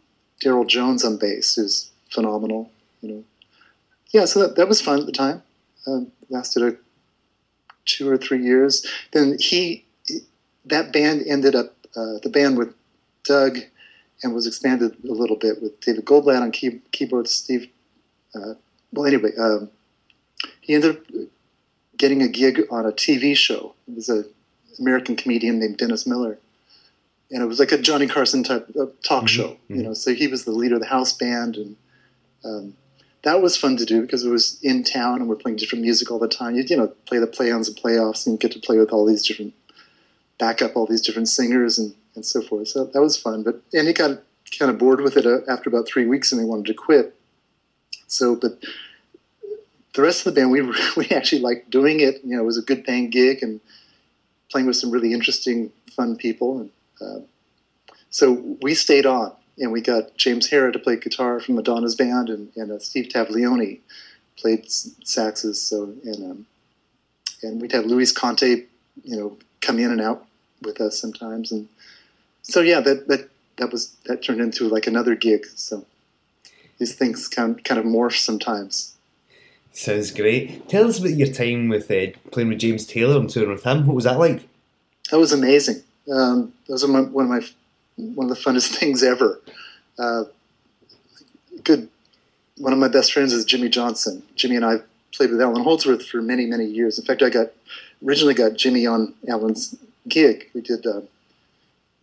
Darryl 0.44 0.68
Jones 0.68 1.04
on 1.04 1.18
bass, 1.18 1.56
who's 1.56 1.92
phenomenal. 2.10 2.72
You 3.02 3.10
know, 3.10 3.24
yeah. 4.12 4.26
So 4.26 4.42
that, 4.42 4.56
that 4.56 4.68
was 4.68 4.82
fun 4.82 5.00
at 5.00 5.06
the 5.06 5.12
time. 5.12 5.42
Um, 5.88 6.12
lasted 6.30 6.64
a 6.64 6.76
two 7.86 8.10
or 8.10 8.18
three 8.18 8.44
years. 8.44 8.86
Then 9.12 9.38
he 9.40 9.86
that 10.66 10.94
band 10.94 11.24
ended 11.28 11.56
up 11.56 11.74
uh, 11.96 12.20
the 12.22 12.30
band 12.30 12.58
with 12.58 12.74
Doug 13.24 13.60
and 14.24 14.34
was 14.34 14.48
expanded 14.48 14.96
a 15.04 15.12
little 15.14 15.36
bit 15.36 15.62
with 15.62 15.80
David 15.82 16.06
Goldblatt 16.06 16.42
on 16.42 16.52
key, 16.52 16.82
keyboards, 16.92 17.32
Steve 17.32 17.70
uh, 18.36 18.54
well, 18.92 19.06
anyway, 19.06 19.32
um, 19.38 19.70
he 20.62 20.74
ended 20.76 20.98
up 20.98 21.04
getting 21.98 22.22
a 22.22 22.28
gig 22.28 22.62
on 22.72 22.86
a 22.86 22.92
TV 22.92 23.36
show. 23.36 23.76
It 23.88 23.96
was 23.96 24.10
an 24.10 24.26
American 24.80 25.16
comedian 25.16 25.60
named 25.60 25.78
Dennis 25.78 26.08
Miller, 26.08 26.38
and 27.32 27.42
it 27.42 27.46
was 27.46 27.60
like 27.60 27.72
a 27.72 27.78
Johnny 27.78 28.08
Carson 28.08 28.44
type 28.44 28.70
of 28.76 28.94
talk 29.02 29.26
mm-hmm. 29.26 29.28
show. 29.28 29.58
You 29.68 29.76
mm-hmm. 29.76 29.82
know, 29.84 29.94
so 29.94 30.14
he 30.14 30.28
was 30.28 30.46
the 30.46 30.52
leader 30.52 30.76
of 30.76 30.82
the 30.82 30.88
house 30.88 31.14
band, 31.14 31.58
and 31.58 31.76
um, 32.44 32.74
that 33.24 33.42
was 33.42 33.58
fun 33.58 33.78
to 33.78 33.86
do 33.86 34.02
because 34.02 34.24
it 34.24 34.30
was 34.30 34.60
in 34.64 34.84
town 34.84 35.20
and 35.20 35.28
we're 35.28 35.36
playing 35.36 35.58
different 35.58 35.84
music 35.84 36.10
all 36.10 36.20
the 36.20 36.28
time. 36.28 36.56
You, 36.56 36.64
you 36.64 36.78
know, 36.78 36.88
play 37.06 37.20
the 37.20 37.28
play-ons 37.28 37.68
and 37.68 37.78
playoffs 37.78 38.26
and 38.26 38.34
you 38.34 38.40
get 38.40 38.52
to 38.54 38.60
play 38.60 38.78
with 38.78 38.92
all 38.92 39.06
these 39.06 39.26
different 39.26 39.54
backup, 40.38 40.76
all 40.76 40.86
these 40.86 41.02
different 41.02 41.28
singers 41.28 41.78
and, 41.78 41.94
and 42.16 42.26
so 42.26 42.42
forth. 42.42 42.70
So 42.70 42.86
that 42.86 43.02
was 43.02 43.18
fun. 43.18 43.44
But 43.44 43.62
and 43.74 43.88
he 43.88 43.94
got 43.94 44.20
kind 44.58 44.72
of 44.72 44.78
bored 44.78 45.02
with 45.02 45.18
it 45.18 45.26
uh, 45.26 45.40
after 45.50 45.70
about 45.70 45.88
three 45.88 46.06
weeks 46.06 46.32
and 46.32 46.40
he 46.40 46.48
wanted 46.48 46.68
to 46.68 46.74
quit. 46.74 47.16
So, 48.10 48.36
but 48.36 48.62
the 49.94 50.02
rest 50.02 50.26
of 50.26 50.34
the 50.34 50.40
band, 50.40 50.52
we 50.52 50.62
we 50.98 51.10
actually 51.10 51.42
liked 51.42 51.70
doing 51.70 52.00
it. 52.00 52.22
You 52.24 52.36
know, 52.36 52.44
it 52.44 52.46
was 52.46 52.58
a 52.58 52.64
good 52.64 52.84
paying 52.84 53.10
gig 53.10 53.42
and 53.42 53.62
playing 54.52 54.68
with 54.68 54.76
some 54.76 54.92
really 54.92 55.14
interesting, 55.14 55.72
fun 55.96 56.18
people. 56.18 56.60
And 56.60 56.70
uh, 57.02 57.26
so 58.10 58.58
we 58.62 58.74
stayed 58.74 59.06
on 59.06 59.32
and 59.58 59.72
we 59.72 59.82
got 59.82 60.16
James 60.18 60.50
Harrah 60.50 60.74
to 60.74 60.80
play 60.80 60.96
guitar 60.96 61.40
from 61.40 61.56
Madonna's 61.56 61.96
band, 61.96 62.30
and, 62.30 62.50
and 62.56 62.72
uh, 62.72 62.80
Steve 62.80 63.10
Tavaglione 63.10 63.80
played 64.38 64.66
saxes. 64.66 65.56
So 65.56 65.94
and 66.04 66.32
um, 66.32 66.46
and 67.44 67.62
we'd 67.62 67.72
have 67.74 67.86
Luis 67.86 68.12
Conte, 68.12 68.66
you 69.04 69.18
know, 69.18 69.38
come 69.62 69.80
in 69.80 69.92
and 69.92 70.02
out 70.02 70.26
with 70.62 70.82
us 70.82 71.00
sometimes, 71.00 71.52
and 71.52 71.68
so 72.42 72.62
yeah, 72.62 72.80
that 72.80 73.08
that 73.08 73.30
that 73.58 73.72
was 73.72 73.96
that 74.06 74.24
turned 74.24 74.42
into 74.42 74.68
like 74.68 74.88
another 74.88 75.16
gig. 75.16 75.46
So 75.56 75.86
these 76.80 76.96
things 76.96 77.28
kind 77.28 77.64
kind 77.64 77.80
of 77.80 77.86
morph 77.86 78.18
sometimes. 78.18 78.96
Sounds 79.72 80.12
great. 80.12 80.68
Tell 80.68 80.88
us 80.88 81.00
about 81.00 81.12
your 81.12 81.32
time 81.32 81.70
with 81.70 81.92
uh, 81.92 82.08
playing 82.32 82.50
with 82.50 82.60
James 82.60 82.86
Taylor 82.86 83.20
and 83.20 83.30
touring 83.30 83.52
with 83.52 83.64
him. 83.64 83.86
What 83.86 83.96
was 83.96 84.06
that 84.06 84.18
like? 84.18 84.48
That 85.12 85.20
was 85.20 85.32
amazing. 85.32 85.84
Um, 86.12 86.54
that 86.66 86.74
was 86.74 86.86
one 86.86 87.06
of 87.06 87.30
my 87.30 87.42
one 87.96 88.30
of 88.30 88.36
the 88.36 88.42
funnest 88.42 88.76
things 88.80 89.04
ever. 89.04 89.40
Uh, 89.98 90.24
good. 91.64 91.90
One 92.58 92.74
of 92.74 92.80
my 92.80 92.88
best 92.88 93.14
friends 93.14 93.32
is 93.32 93.46
Jimmy 93.46 93.70
Johnson. 93.70 94.24
Jimmy 94.36 94.56
and 94.56 94.66
I 94.66 94.78
played 95.14 95.32
with 95.32 95.42
Allan 95.42 95.64
Holdsworth 95.64 96.06
for 96.06 96.22
many, 96.22 96.46
many 96.46 96.66
years. 96.66 97.00
In 97.00 97.06
fact, 97.06 97.22
I 97.22 97.30
got 97.30 97.48
originally 98.06 98.34
got 98.34 98.56
Jimmy 98.56 98.86
on 98.86 99.14
Allan's 99.28 99.76
gig. 100.08 100.50
We 100.54 100.62
did 100.62 100.86
uh, 100.86 101.02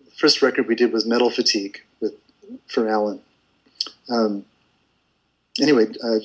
the 0.04 0.10
first 0.16 0.40
record 0.40 0.66
we 0.66 0.74
did 0.74 0.92
was 0.92 1.04
Metal 1.04 1.30
Fatigue 1.30 1.82
with 2.00 2.14
for 2.68 2.88
Allan. 2.88 3.20
Um, 4.08 4.44
anyway, 5.60 5.86
uh, 6.02 6.18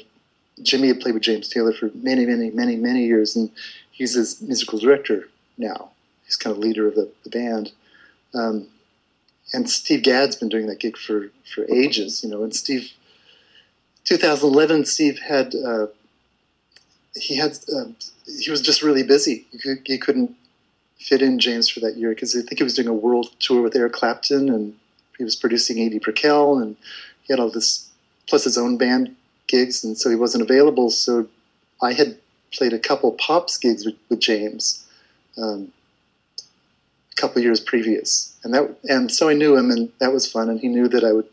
Jimmy 0.62 0.90
had 0.90 1.00
played 1.00 1.14
with 1.14 1.24
James 1.24 1.50
Taylor 1.50 1.74
for 1.74 1.92
many, 1.94 2.26
many, 2.26 2.50
many, 2.52 2.76
many 2.76 3.06
years, 3.06 3.36
and 3.36 3.50
he's 3.92 4.14
his 4.14 4.42
musical 4.42 4.80
director 4.80 5.30
now. 5.58 5.92
He's 6.26 6.38
kind 6.38 6.56
of 6.56 6.62
leader 6.62 6.88
of 6.88 6.96
the, 6.96 7.10
the 7.24 7.30
band. 7.30 7.72
Um, 8.34 8.68
and 9.54 9.70
Steve 9.70 10.04
Gadd's 10.04 10.36
been 10.36 10.50
doing 10.50 10.68
that 10.68 10.80
gig 10.80 10.98
for 10.98 11.30
for 11.54 11.70
ages, 11.70 12.24
you 12.24 12.30
know. 12.30 12.44
And 12.44 12.56
Steve, 12.56 12.94
2011, 14.06 14.86
Steve 14.86 15.20
had 15.20 15.54
uh, 15.56 15.88
he 17.16 17.36
had 17.36 17.58
uh, 17.76 17.86
he 18.26 18.50
was 18.50 18.62
just 18.62 18.82
really 18.82 19.04
busy. 19.04 19.46
He, 19.52 19.76
could, 19.76 20.02
couldn't 20.02 20.36
fit 21.00 21.22
in 21.22 21.40
James 21.40 21.68
for 21.68 21.82
that 21.82 21.98
year 21.98 22.12
because 22.12 22.36
I 22.36 22.42
think 22.42 22.60
he 22.60 22.64
was 22.64 22.76
doing 22.76 22.88
a 22.88 22.94
world 22.94 23.32
tour 23.40 23.62
with 23.62 23.76
Eric 23.76 23.94
Clapton, 23.94 24.50
and 24.50 24.76
he 25.18 25.24
was 25.24 25.36
producing 25.36 25.80
Edie 25.80 26.00
Brickell, 26.00 26.60
and 26.60 26.78
he 27.24 27.34
had 27.34 27.40
all 27.40 27.50
this 27.50 27.90
plus 28.28 28.46
his 28.46 28.58
own 28.58 28.78
band 28.78 29.16
gigs, 29.52 29.84
and 29.84 29.98
so 29.98 30.10
he 30.10 30.16
wasn't 30.16 30.42
available. 30.42 30.90
So 30.90 31.28
I 31.82 31.94
had 31.94 32.18
played 32.52 32.74
a 32.74 32.80
couple 32.80 33.12
pops 33.12 33.58
gigs 33.58 33.86
with, 33.86 33.96
with 34.10 34.20
James. 34.20 34.86
Um, 35.38 35.72
a 37.12 37.16
couple 37.22 37.42
years 37.42 37.60
previous, 37.60 38.34
and 38.44 38.54
that 38.54 38.76
and 38.86 39.12
so 39.12 39.30
I 39.30 39.34
knew 39.34 39.56
him, 39.56 39.70
and 39.70 39.92
that 40.00 40.14
was 40.14 40.32
fun. 40.32 40.50
And 40.50 40.60
he 40.60 40.68
knew 40.68 40.88
that 40.88 41.04
I 41.04 41.12
would. 41.12 41.28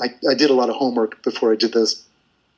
I, 0.00 0.14
I 0.28 0.34
did 0.34 0.50
a 0.50 0.54
lot 0.54 0.68
of 0.68 0.76
homework 0.76 1.22
before 1.22 1.52
I 1.52 1.56
did 1.56 1.72
those 1.72 2.04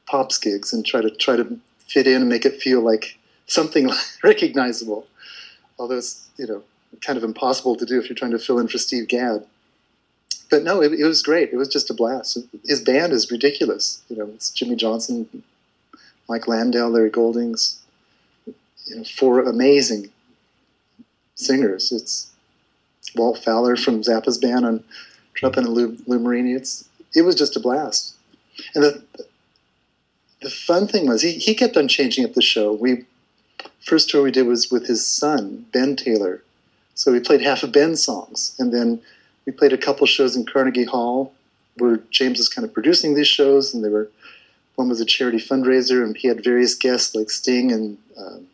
pops 0.06 0.36
gigs 0.36 0.72
and 0.72 0.84
try 0.84 1.00
to 1.00 1.10
try 1.10 1.36
to 1.36 1.58
fit 1.78 2.06
in 2.06 2.16
and 2.16 2.28
make 2.28 2.44
it 2.44 2.60
feel 2.60 2.80
like 2.80 3.18
something 3.46 3.90
recognizable. 4.24 5.06
Although 5.78 5.98
it's 5.98 6.28
you 6.36 6.46
know 6.46 6.62
kind 7.00 7.16
of 7.16 7.24
impossible 7.24 7.76
to 7.76 7.86
do 7.86 7.98
if 7.98 8.08
you're 8.08 8.16
trying 8.16 8.32
to 8.32 8.38
fill 8.38 8.58
in 8.58 8.68
for 8.68 8.78
Steve 8.78 9.08
Gadd. 9.08 9.46
But 10.50 10.64
no, 10.64 10.82
it, 10.82 10.92
it 10.92 11.04
was 11.04 11.22
great. 11.22 11.52
It 11.52 11.56
was 11.56 11.68
just 11.68 11.90
a 11.90 11.94
blast. 11.94 12.36
His 12.66 12.80
band 12.80 13.12
is 13.12 13.30
ridiculous. 13.30 14.02
You 14.08 14.16
know, 14.16 14.26
it's 14.34 14.50
Jimmy 14.50 14.74
Johnson, 14.74 15.44
Mike 16.28 16.48
Landau, 16.48 16.88
Larry 16.88 17.10
Goldings. 17.10 17.80
You 18.86 18.96
know, 18.96 19.04
four 19.04 19.40
amazing 19.40 20.10
singers. 21.36 21.92
It's 21.92 22.30
Walt 23.14 23.38
Fowler 23.38 23.76
from 23.76 24.02
Zappa's 24.02 24.38
band 24.38 24.66
on 24.66 24.84
trumpet 25.34 25.64
and 25.64 25.72
Lou, 25.72 25.96
Lou 26.06 26.18
Marini. 26.18 26.52
It's 26.52 26.88
it 27.14 27.22
was 27.22 27.34
just 27.34 27.56
a 27.56 27.60
blast. 27.60 28.14
And 28.74 28.82
the 28.82 29.04
the 30.42 30.50
fun 30.50 30.86
thing 30.88 31.06
was 31.06 31.22
he, 31.22 31.32
he 31.32 31.54
kept 31.54 31.76
on 31.76 31.86
changing 31.86 32.24
up 32.24 32.34
the 32.34 32.42
show. 32.42 32.72
We 32.72 33.04
first 33.80 34.10
tour 34.10 34.22
we 34.22 34.30
did 34.30 34.46
was 34.46 34.70
with 34.70 34.86
his 34.86 35.06
son 35.06 35.66
Ben 35.72 35.96
Taylor, 35.96 36.42
so 36.94 37.12
we 37.12 37.20
played 37.20 37.42
half 37.42 37.62
of 37.62 37.72
Ben's 37.72 38.02
songs, 38.02 38.54
and 38.58 38.72
then 38.72 39.00
we 39.50 39.56
played 39.56 39.72
a 39.72 39.78
couple 39.78 40.06
shows 40.06 40.36
in 40.36 40.46
Carnegie 40.46 40.84
Hall 40.84 41.34
where 41.76 41.96
James 42.12 42.38
was 42.38 42.48
kind 42.48 42.64
of 42.64 42.72
producing 42.72 43.14
these 43.14 43.26
shows, 43.26 43.74
and 43.74 43.84
they 43.84 43.88
were 43.88 44.08
one 44.76 44.88
was 44.88 45.00
a 45.00 45.04
charity 45.04 45.38
fundraiser, 45.38 46.04
and 46.04 46.16
he 46.16 46.28
had 46.28 46.44
various 46.44 46.76
guests 46.76 47.16
like 47.16 47.30
Sting 47.30 47.72
and 47.72 47.98
um, 48.16 48.46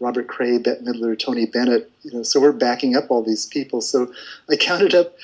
Robert 0.00 0.28
Cray, 0.28 0.58
Bette 0.58 0.84
Midler, 0.84 1.18
Tony 1.18 1.46
Bennett. 1.46 1.90
You 2.02 2.12
know, 2.12 2.22
so 2.22 2.40
we're 2.40 2.52
backing 2.52 2.94
up 2.94 3.10
all 3.10 3.22
these 3.22 3.46
people. 3.46 3.80
So 3.80 4.12
I 4.50 4.56
counted 4.56 4.94
up. 4.94 5.16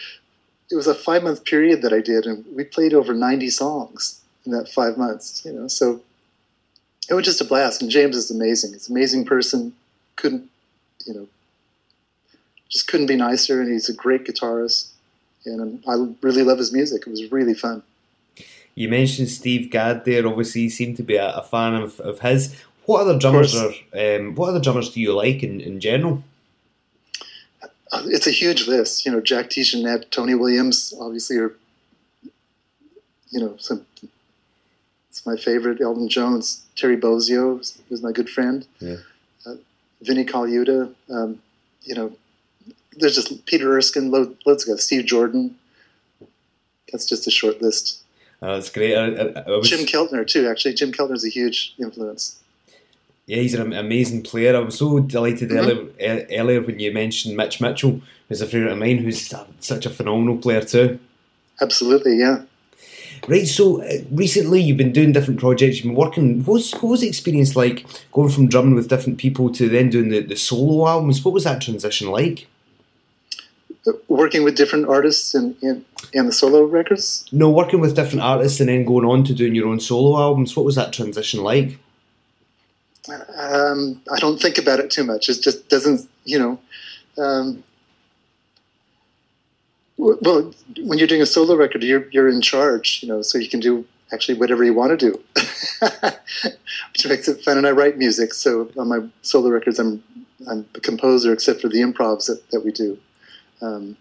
It 0.70 0.76
was 0.76 0.86
a 0.86 0.94
five 0.94 1.22
month 1.22 1.44
period 1.44 1.82
that 1.82 1.92
I 1.92 2.00
did, 2.00 2.24
and 2.24 2.42
we 2.56 2.64
played 2.64 2.94
over 2.94 3.12
ninety 3.12 3.50
songs 3.50 4.22
in 4.46 4.52
that 4.52 4.70
five 4.70 4.96
months. 4.96 5.44
You 5.44 5.52
know, 5.52 5.68
so 5.68 6.00
it 7.10 7.14
was 7.14 7.26
just 7.26 7.42
a 7.42 7.44
blast. 7.44 7.82
And 7.82 7.90
James 7.90 8.16
is 8.16 8.30
amazing. 8.30 8.72
He's 8.72 8.88
an 8.88 8.96
amazing 8.96 9.26
person. 9.26 9.74
Couldn't, 10.16 10.48
you 11.04 11.12
know, 11.12 11.28
just 12.70 12.88
couldn't 12.88 13.06
be 13.06 13.16
nicer. 13.16 13.60
And 13.60 13.70
he's 13.70 13.90
a 13.90 13.94
great 13.94 14.24
guitarist. 14.24 14.92
And 15.46 15.82
I 15.86 15.94
really 16.22 16.42
love 16.42 16.58
his 16.58 16.72
music. 16.72 17.06
It 17.06 17.10
was 17.10 17.30
really 17.30 17.54
fun. 17.54 17.82
You 18.74 18.88
mentioned 18.88 19.28
Steve 19.28 19.70
Gadd 19.70 20.04
there. 20.04 20.26
Obviously, 20.26 20.62
you 20.62 20.70
seem 20.70 20.96
to 20.96 21.02
be 21.02 21.16
a, 21.16 21.34
a 21.36 21.42
fan 21.42 21.74
of, 21.74 22.00
of 22.00 22.20
his. 22.20 22.56
What 22.86 23.02
other 23.02 23.18
drummers 23.18 23.54
are? 23.54 23.72
Um, 23.94 24.34
what 24.34 24.48
other 24.50 24.60
drummers 24.60 24.90
do 24.90 25.00
you 25.00 25.14
like 25.14 25.42
in, 25.42 25.60
in 25.60 25.80
general? 25.80 26.22
It's 27.92 28.26
a 28.26 28.32
huge 28.32 28.66
list. 28.66 29.06
You 29.06 29.12
know, 29.12 29.20
Jack 29.20 29.50
DeJohnette, 29.50 30.10
Tony 30.10 30.34
Williams, 30.34 30.92
obviously 31.00 31.36
are. 31.38 31.54
You 33.30 33.40
know, 33.40 33.56
some. 33.58 33.86
It's 35.10 35.24
my 35.24 35.36
favorite. 35.36 35.80
Elvin 35.80 36.08
Jones, 36.08 36.64
Terry 36.76 36.96
Bozzio 36.96 37.60
is 37.60 38.02
my 38.02 38.10
good 38.10 38.28
friend. 38.28 38.66
Yeah. 38.80 38.96
Uh, 39.46 39.54
Vinnie 40.02 40.24
Colaiuta. 40.24 40.92
Um, 41.08 41.40
you 41.82 41.94
know, 41.94 42.12
there's 42.98 43.14
just 43.14 43.46
Peter 43.46 43.76
Erskine, 43.76 44.10
loads 44.10 44.68
of. 44.68 44.80
Steve 44.80 45.06
Jordan. 45.06 45.56
That's 46.92 47.06
just 47.06 47.26
a 47.26 47.30
short 47.30 47.60
list. 47.60 48.02
Oh, 48.40 48.54
that's 48.54 48.70
great. 48.70 48.94
I, 48.94 49.06
I, 49.06 49.44
I 49.46 49.56
was... 49.56 49.68
Jim 49.68 49.86
Keltner 49.86 50.26
too. 50.26 50.48
Actually, 50.48 50.74
Jim 50.74 50.92
Keltner's 50.92 51.24
a 51.24 51.30
huge 51.30 51.74
influence. 51.78 52.38
Yeah, 53.26 53.38
he's 53.38 53.54
an 53.54 53.72
amazing 53.72 54.22
player. 54.22 54.54
I 54.54 54.58
was 54.58 54.78
so 54.78 55.00
delighted 55.00 55.48
mm-hmm. 55.48 56.02
earlier, 56.04 56.26
earlier 56.38 56.60
when 56.60 56.78
you 56.78 56.92
mentioned 56.92 57.36
Mitch 57.36 57.60
Mitchell, 57.60 58.02
who's 58.28 58.42
a 58.42 58.46
favourite 58.46 58.72
of 58.72 58.78
mine, 58.78 58.98
who's 58.98 59.32
such 59.60 59.86
a 59.86 59.90
phenomenal 59.90 60.36
player 60.36 60.60
too. 60.60 60.98
Absolutely, 61.60 62.18
yeah. 62.18 62.42
Right, 63.26 63.46
so 63.46 63.82
uh, 63.82 63.90
recently 64.10 64.60
you've 64.60 64.76
been 64.76 64.92
doing 64.92 65.12
different 65.12 65.40
projects, 65.40 65.76
you've 65.76 65.86
been 65.86 65.94
working. 65.94 66.44
What 66.44 66.54
was, 66.54 66.72
what 66.72 66.90
was 66.90 67.00
the 67.00 67.08
experience 67.08 67.56
like 67.56 67.86
going 68.12 68.28
from 68.28 68.48
drumming 68.48 68.74
with 68.74 68.90
different 68.90 69.16
people 69.16 69.50
to 69.52 69.70
then 69.70 69.88
doing 69.88 70.10
the, 70.10 70.20
the 70.20 70.36
solo 70.36 70.86
albums? 70.86 71.24
What 71.24 71.32
was 71.32 71.44
that 71.44 71.62
transition 71.62 72.10
like? 72.10 72.46
Working 74.08 74.44
with 74.44 74.56
different 74.56 74.88
artists 74.88 75.34
and 75.34 75.56
in, 75.62 75.68
in, 75.68 75.84
in 76.12 76.26
the 76.26 76.32
solo 76.32 76.64
records? 76.64 77.26
No, 77.32 77.50
working 77.50 77.80
with 77.80 77.94
different 77.94 78.22
artists 78.22 78.60
and 78.60 78.68
then 78.68 78.84
going 78.84 79.04
on 79.04 79.24
to 79.24 79.34
doing 79.34 79.54
your 79.54 79.68
own 79.68 79.78
solo 79.78 80.18
albums. 80.18 80.56
What 80.56 80.64
was 80.64 80.74
that 80.76 80.92
transition 80.92 81.42
like? 81.42 81.78
Um, 83.08 84.00
I 84.10 84.18
don't 84.18 84.40
think 84.40 84.56
about 84.56 84.80
it 84.80 84.90
too 84.90 85.04
much. 85.04 85.28
It 85.28 85.42
just 85.42 85.68
doesn't, 85.68 86.08
you 86.24 86.38
know. 86.38 86.58
Um, 87.22 87.62
well, 89.96 90.52
when 90.82 90.98
you're 90.98 91.06
doing 91.06 91.22
a 91.22 91.26
solo 91.26 91.54
record, 91.54 91.82
you're 91.82 92.08
you're 92.10 92.28
in 92.28 92.40
charge, 92.40 93.00
you 93.02 93.08
know, 93.08 93.22
so 93.22 93.38
you 93.38 93.48
can 93.48 93.60
do 93.60 93.86
actually 94.12 94.38
whatever 94.38 94.64
you 94.64 94.74
want 94.74 94.98
to 94.98 95.10
do, 95.10 95.22
which 96.92 97.06
makes 97.06 97.28
it 97.28 97.42
fun. 97.42 97.58
And 97.58 97.66
I 97.66 97.70
write 97.70 97.96
music, 97.96 98.34
so 98.34 98.70
on 98.76 98.88
my 98.88 99.00
solo 99.22 99.50
records, 99.50 99.78
I'm 99.78 100.02
I'm 100.48 100.66
a 100.74 100.80
composer, 100.80 101.32
except 101.32 101.60
for 101.60 101.68
the 101.68 101.80
improvs 101.80 102.26
that, 102.26 102.50
that 102.50 102.64
we 102.64 102.72
do. 102.72 102.98
Um, 103.64 103.96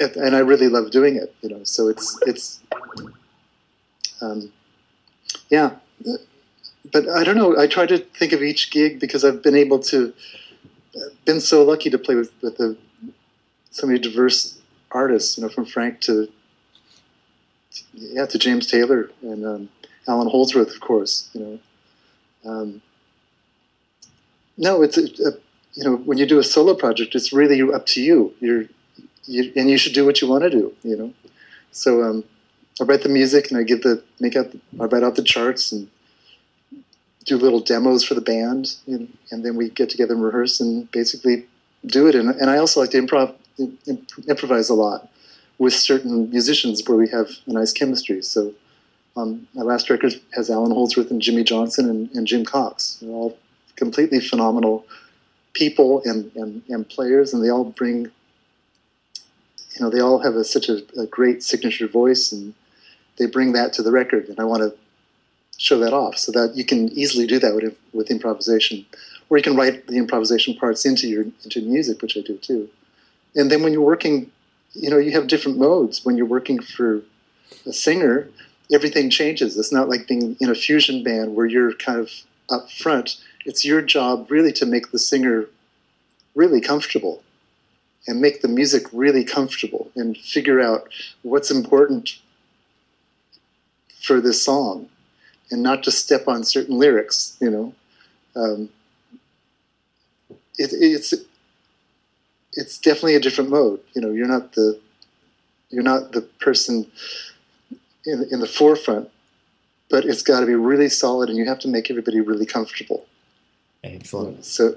and 0.00 0.34
I 0.36 0.40
really 0.40 0.68
love 0.68 0.90
doing 0.90 1.16
it, 1.16 1.34
you 1.42 1.48
know. 1.48 1.64
So 1.64 1.88
it's 1.88 2.18
it's 2.26 2.60
um, 4.20 4.52
yeah 5.50 5.70
but 6.92 7.08
I 7.08 7.24
don't 7.24 7.36
know. 7.36 7.58
I 7.58 7.66
try 7.66 7.86
to 7.86 7.98
think 7.98 8.32
of 8.32 8.42
each 8.42 8.70
gig 8.70 9.00
because 9.00 9.24
I've 9.24 9.42
been 9.42 9.56
able 9.56 9.78
to, 9.80 10.12
been 11.24 11.40
so 11.40 11.62
lucky 11.62 11.90
to 11.90 11.98
play 11.98 12.14
with 12.14 12.32
with 12.42 12.56
the, 12.56 12.76
so 13.70 13.86
many 13.86 13.98
diverse 13.98 14.58
artists. 14.90 15.36
You 15.36 15.44
know, 15.44 15.50
from 15.50 15.64
Frank 15.64 16.00
to, 16.02 16.28
yeah, 17.92 18.26
to 18.26 18.38
James 18.38 18.66
Taylor 18.66 19.10
and 19.22 19.44
um, 19.44 19.68
Allan 20.06 20.28
Holdsworth, 20.28 20.74
of 20.74 20.80
course. 20.80 21.30
You 21.32 21.40
know, 22.44 22.50
um, 22.50 22.82
no, 24.56 24.82
it's 24.82 24.98
a, 24.98 25.04
a, 25.28 25.32
you 25.78 25.84
know 25.84 25.96
when 25.96 26.18
you 26.18 26.26
do 26.26 26.40
a 26.40 26.44
solo 26.44 26.74
project, 26.74 27.14
it's 27.14 27.32
really 27.32 27.62
up 27.72 27.86
to 27.86 28.02
you. 28.02 28.34
You're 28.40 28.64
you, 29.26 29.52
and 29.54 29.70
you 29.70 29.78
should 29.78 29.92
do 29.92 30.04
what 30.04 30.20
you 30.20 30.26
want 30.26 30.42
to 30.42 30.50
do. 30.50 30.74
You 30.82 30.96
know, 30.96 31.14
so 31.70 32.02
um, 32.02 32.24
I 32.80 32.84
write 32.84 33.02
the 33.02 33.08
music 33.08 33.50
and 33.50 33.60
I 33.60 33.62
give 33.62 33.82
the 33.82 34.02
make 34.18 34.34
out 34.34 34.48
I 34.80 34.84
write 34.86 35.04
out 35.04 35.14
the 35.14 35.22
charts 35.22 35.70
and 35.70 35.88
do 37.24 37.36
little 37.36 37.60
demos 37.60 38.02
for 38.02 38.14
the 38.14 38.20
band, 38.20 38.74
and, 38.88 39.16
and 39.30 39.44
then 39.44 39.54
we 39.54 39.68
get 39.68 39.88
together 39.88 40.14
and 40.14 40.22
rehearse 40.22 40.60
and 40.60 40.90
basically 40.90 41.46
do 41.86 42.08
it. 42.08 42.16
And, 42.16 42.30
and 42.30 42.50
I 42.50 42.58
also 42.58 42.80
like 42.80 42.90
to 42.90 43.00
improv 43.00 43.34
imp, 43.86 44.10
improvise 44.26 44.68
a 44.68 44.74
lot 44.74 45.08
with 45.58 45.74
certain 45.74 46.28
musicians 46.30 46.82
where 46.86 46.98
we 46.98 47.08
have 47.10 47.30
a 47.46 47.52
nice 47.52 47.72
chemistry. 47.72 48.22
So 48.22 48.52
um, 49.16 49.46
my 49.54 49.62
last 49.62 49.90
record 49.90 50.14
has 50.34 50.50
Allan 50.50 50.72
Holdsworth 50.72 51.10
and 51.12 51.22
Jimmy 51.22 51.44
Johnson 51.44 51.88
and, 51.88 52.10
and 52.16 52.26
Jim 52.26 52.44
Cox. 52.44 52.98
They're 53.00 53.10
all 53.10 53.38
completely 53.76 54.18
phenomenal 54.18 54.84
people 55.54 56.02
and, 56.04 56.30
and, 56.36 56.62
and 56.68 56.88
players, 56.88 57.32
and 57.32 57.44
they 57.44 57.50
all 57.50 57.64
bring, 57.64 58.04
you 58.04 59.80
know, 59.80 59.90
they 59.90 60.00
all 60.00 60.18
have 60.18 60.34
a, 60.34 60.44
such 60.44 60.68
a, 60.68 60.82
a 60.98 61.06
great 61.06 61.42
signature 61.42 61.88
voice, 61.88 62.32
and 62.32 62.54
they 63.18 63.26
bring 63.26 63.52
that 63.52 63.72
to 63.74 63.82
the 63.82 63.90
record. 63.90 64.28
And 64.28 64.38
I 64.38 64.44
want 64.44 64.62
to 64.62 64.76
show 65.58 65.78
that 65.80 65.92
off 65.92 66.16
so 66.16 66.30
that 66.32 66.56
you 66.56 66.64
can 66.64 66.88
easily 66.92 67.26
do 67.26 67.38
that 67.40 67.54
with, 67.54 67.76
with 67.92 68.10
improvisation, 68.10 68.86
or 69.28 69.36
you 69.36 69.42
can 69.42 69.56
write 69.56 69.86
the 69.86 69.96
improvisation 69.96 70.54
parts 70.56 70.86
into 70.86 71.08
your 71.08 71.24
into 71.44 71.60
music, 71.60 72.00
which 72.00 72.16
I 72.16 72.20
do 72.20 72.36
too. 72.36 72.68
And 73.34 73.50
then 73.50 73.62
when 73.62 73.72
you're 73.72 73.82
working, 73.82 74.30
you 74.74 74.88
know, 74.90 74.98
you 74.98 75.12
have 75.12 75.26
different 75.26 75.58
modes. 75.58 76.04
When 76.04 76.16
you're 76.16 76.26
working 76.26 76.60
for 76.60 77.02
a 77.66 77.72
singer, 77.72 78.28
everything 78.72 79.10
changes. 79.10 79.58
It's 79.58 79.72
not 79.72 79.88
like 79.88 80.06
being 80.06 80.36
in 80.40 80.48
a 80.48 80.54
fusion 80.54 81.02
band 81.02 81.34
where 81.34 81.46
you're 81.46 81.74
kind 81.74 81.98
of 81.98 82.10
up 82.50 82.70
front. 82.70 83.16
It's 83.44 83.64
your 83.64 83.82
job 83.82 84.30
really 84.30 84.52
to 84.54 84.66
make 84.66 84.90
the 84.90 84.98
singer 84.98 85.46
really 86.34 86.60
comfortable 86.60 87.22
and 88.06 88.20
make 88.20 88.42
the 88.42 88.48
music 88.48 88.84
really 88.92 89.24
comfortable 89.24 89.90
and 89.96 90.16
figure 90.16 90.60
out 90.60 90.88
what's 91.22 91.50
important 91.50 92.18
for 94.00 94.20
this 94.20 94.42
song 94.42 94.88
and 95.50 95.62
not 95.62 95.82
just 95.82 95.98
step 95.98 96.28
on 96.28 96.44
certain 96.44 96.78
lyrics, 96.78 97.36
you 97.40 97.50
know. 97.50 97.74
Um, 98.36 98.70
it, 100.56 100.70
it's 100.72 101.14
it's 102.52 102.78
definitely 102.78 103.14
a 103.14 103.20
different 103.20 103.50
mode. 103.50 103.80
You 103.94 104.02
know, 104.02 104.10
you're 104.10 104.26
not 104.26 104.52
the 104.52 104.80
you're 105.70 105.82
not 105.82 106.12
the 106.12 106.22
person 106.22 106.90
in, 108.06 108.26
in 108.30 108.40
the 108.40 108.46
forefront, 108.46 109.10
but 109.90 110.04
it's 110.04 110.22
got 110.22 110.40
to 110.40 110.46
be 110.46 110.54
really 110.54 110.88
solid, 110.88 111.28
and 111.28 111.38
you 111.38 111.46
have 111.46 111.58
to 111.60 111.68
make 111.68 111.90
everybody 111.90 112.20
really 112.20 112.46
comfortable. 112.46 113.06
Excellent. 113.94 114.44
So 114.44 114.76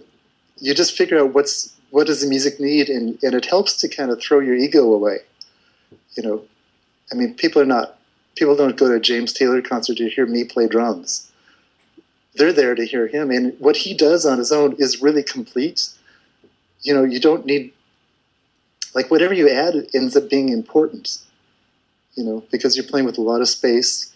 you 0.57 0.73
just 0.73 0.95
figure 0.97 1.19
out 1.19 1.33
what's 1.33 1.75
what 1.89 2.07
does 2.07 2.21
the 2.21 2.27
music 2.27 2.59
need, 2.59 2.89
and, 2.89 3.21
and 3.21 3.33
it 3.35 3.45
helps 3.45 3.75
to 3.77 3.89
kind 3.89 4.11
of 4.11 4.21
throw 4.21 4.39
your 4.39 4.55
ego 4.55 4.93
away. 4.93 5.19
You 6.15 6.23
know, 6.23 6.43
I 7.11 7.15
mean, 7.15 7.33
people 7.33 7.61
are 7.61 7.65
not 7.65 7.99
people 8.35 8.55
don't 8.55 8.77
go 8.77 8.87
to 8.87 8.95
a 8.95 8.99
James 8.99 9.33
Taylor 9.33 9.61
concert 9.61 9.97
to 9.97 10.09
hear 10.09 10.25
me 10.25 10.43
play 10.43 10.67
drums. 10.67 11.29
They're 12.35 12.53
there 12.53 12.75
to 12.75 12.85
hear 12.85 13.07
him, 13.07 13.29
and 13.29 13.59
what 13.59 13.75
he 13.77 13.93
does 13.93 14.25
on 14.25 14.37
his 14.37 14.51
own 14.51 14.75
is 14.79 15.01
really 15.01 15.23
complete. 15.23 15.89
You 16.81 16.93
know, 16.93 17.03
you 17.03 17.19
don't 17.19 17.45
need 17.45 17.73
like 18.95 19.11
whatever 19.11 19.33
you 19.33 19.49
add 19.49 19.87
ends 19.93 20.15
up 20.15 20.29
being 20.29 20.49
important. 20.49 21.17
You 22.15 22.23
know, 22.25 22.43
because 22.51 22.75
you're 22.75 22.85
playing 22.85 23.05
with 23.05 23.17
a 23.17 23.21
lot 23.21 23.41
of 23.41 23.47
space. 23.47 24.13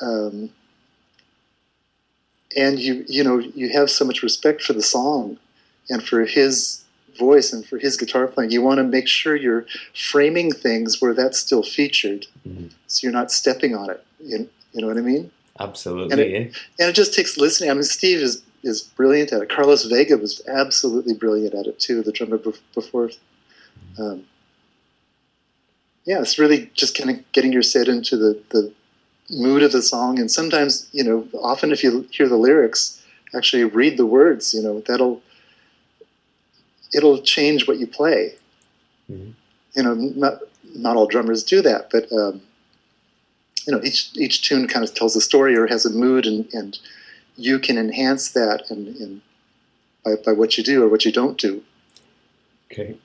Um, 0.00 0.50
and 2.56 2.78
you 2.78 3.04
you 3.08 3.22
know 3.22 3.38
you 3.38 3.68
have 3.70 3.90
so 3.90 4.04
much 4.04 4.22
respect 4.22 4.62
for 4.62 4.72
the 4.72 4.82
song 4.82 5.38
and 5.90 6.02
for 6.02 6.24
his 6.24 6.84
voice 7.18 7.52
and 7.52 7.66
for 7.66 7.78
his 7.78 7.96
guitar 7.96 8.26
playing, 8.28 8.50
you 8.50 8.62
want 8.62 8.78
to 8.78 8.84
make 8.84 9.08
sure 9.08 9.34
you're 9.34 9.66
framing 9.94 10.52
things 10.52 11.00
where 11.00 11.12
that's 11.12 11.38
still 11.38 11.62
featured, 11.62 12.26
mm-hmm. 12.46 12.68
so 12.86 13.04
you're 13.04 13.12
not 13.12 13.32
stepping 13.32 13.74
on 13.74 13.90
it. 13.90 14.04
You, 14.20 14.48
you 14.72 14.80
know 14.80 14.86
what 14.86 14.96
I 14.96 15.00
mean? 15.00 15.30
Absolutely. 15.58 16.12
And 16.12 16.20
it, 16.20 16.30
yeah. 16.30 16.38
and 16.78 16.90
it 16.90 16.94
just 16.94 17.14
takes 17.14 17.36
listening. 17.36 17.70
I 17.70 17.74
mean, 17.74 17.82
Steve 17.82 18.18
is 18.18 18.42
is 18.62 18.82
brilliant 18.82 19.32
at 19.32 19.42
it. 19.42 19.48
Carlos 19.50 19.84
Vega 19.84 20.16
was 20.16 20.40
absolutely 20.48 21.14
brilliant 21.14 21.54
at 21.54 21.66
it 21.66 21.78
too. 21.78 22.02
The 22.02 22.12
drummer 22.12 22.38
before. 22.74 23.10
Um, 23.98 24.24
yeah, 26.04 26.20
it's 26.20 26.38
really 26.38 26.70
just 26.74 26.96
kind 26.96 27.10
of 27.10 27.32
getting 27.32 27.52
your 27.52 27.62
set 27.62 27.86
into 27.86 28.16
the, 28.16 28.40
the 28.48 28.72
mood 29.30 29.62
of 29.62 29.72
the 29.72 29.82
song. 29.82 30.18
And 30.18 30.30
sometimes, 30.30 30.88
you 30.92 31.04
know, 31.04 31.28
often 31.40 31.72
if 31.72 31.82
you 31.82 32.06
hear 32.10 32.28
the 32.28 32.36
lyrics, 32.36 33.02
actually 33.34 33.64
read 33.64 33.96
the 33.96 34.06
words, 34.06 34.54
you 34.54 34.62
know, 34.62 34.80
that'll 34.80 35.22
it'll 36.94 37.20
change 37.20 37.68
what 37.68 37.78
you 37.78 37.86
play. 37.86 38.34
Mm-hmm. 39.10 39.30
You 39.74 39.82
know, 39.82 39.94
not 39.94 40.40
not 40.74 40.96
all 40.96 41.06
drummers 41.06 41.44
do 41.44 41.62
that, 41.62 41.90
but 41.90 42.10
um, 42.12 42.40
you 43.66 43.74
know, 43.74 43.80
each 43.82 44.10
each 44.16 44.42
tune 44.42 44.66
kind 44.66 44.84
of 44.84 44.94
tells 44.94 45.14
a 45.16 45.20
story 45.20 45.56
or 45.56 45.66
has 45.66 45.84
a 45.84 45.90
mood, 45.90 46.26
and, 46.26 46.48
and 46.52 46.78
you 47.36 47.58
can 47.58 47.78
enhance 47.78 48.32
that 48.32 48.70
and, 48.70 48.96
and 48.96 49.20
by, 50.04 50.16
by 50.16 50.32
what 50.32 50.58
you 50.58 50.64
do 50.64 50.82
or 50.82 50.88
what 50.88 51.04
you 51.04 51.12
don't 51.12 51.38
do. 51.38 51.62
Okay, 52.72 52.96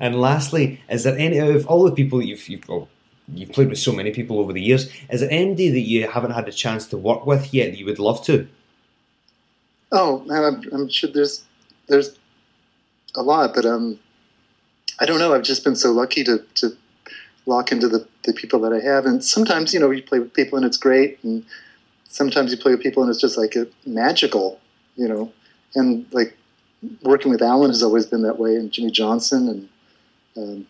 and 0.00 0.20
lastly, 0.20 0.80
is 0.90 1.04
there 1.04 1.16
any 1.16 1.38
of 1.38 1.66
all 1.66 1.84
the 1.84 1.92
people 1.92 2.22
you've 2.22 2.48
you've, 2.48 2.66
well, 2.68 2.88
you've 3.34 3.52
played 3.52 3.68
with 3.68 3.78
so 3.78 3.92
many 3.92 4.10
people 4.10 4.38
over 4.38 4.52
the 4.52 4.62
years? 4.62 4.90
Is 5.10 5.20
there 5.20 5.30
anybody 5.30 5.70
that 5.70 5.80
you 5.80 6.08
haven't 6.08 6.32
had 6.32 6.48
a 6.48 6.52
chance 6.52 6.86
to 6.88 6.96
work 6.96 7.26
with 7.26 7.52
yet 7.52 7.70
that 7.70 7.78
you 7.78 7.86
would 7.86 7.98
love 7.98 8.24
to? 8.26 8.48
Oh, 9.92 10.24
I'm, 10.30 10.62
I'm 10.72 10.88
sure 10.88 11.10
there's 11.10 11.44
there's 11.88 12.16
a 13.14 13.22
lot, 13.22 13.54
but 13.54 13.64
um, 13.64 13.98
I 14.98 15.06
don't 15.06 15.18
know. 15.18 15.34
I've 15.34 15.42
just 15.42 15.64
been 15.64 15.76
so 15.76 15.92
lucky 15.92 16.24
to 16.24 16.44
to 16.56 16.76
lock 17.46 17.70
into 17.70 17.88
the, 17.88 18.06
the 18.24 18.32
people 18.32 18.60
that 18.60 18.72
I 18.72 18.80
have, 18.80 19.06
and 19.06 19.24
sometimes 19.24 19.72
you 19.72 19.80
know 19.80 19.90
you 19.90 20.02
play 20.02 20.18
with 20.18 20.34
people 20.34 20.56
and 20.56 20.66
it's 20.66 20.76
great, 20.76 21.22
and 21.22 21.44
sometimes 22.08 22.50
you 22.50 22.58
play 22.58 22.72
with 22.72 22.82
people 22.82 23.02
and 23.02 23.10
it's 23.10 23.20
just 23.20 23.38
like 23.38 23.54
a, 23.56 23.66
magical, 23.84 24.60
you 24.96 25.06
know, 25.06 25.32
and 25.74 26.06
like 26.12 26.36
working 27.02 27.30
with 27.30 27.42
Allan 27.42 27.70
has 27.70 27.82
always 27.82 28.06
been 28.06 28.22
that 28.22 28.38
way, 28.38 28.56
and 28.56 28.72
Jimmy 28.72 28.90
Johnson, 28.90 29.48
and 29.48 29.68
um, 30.36 30.66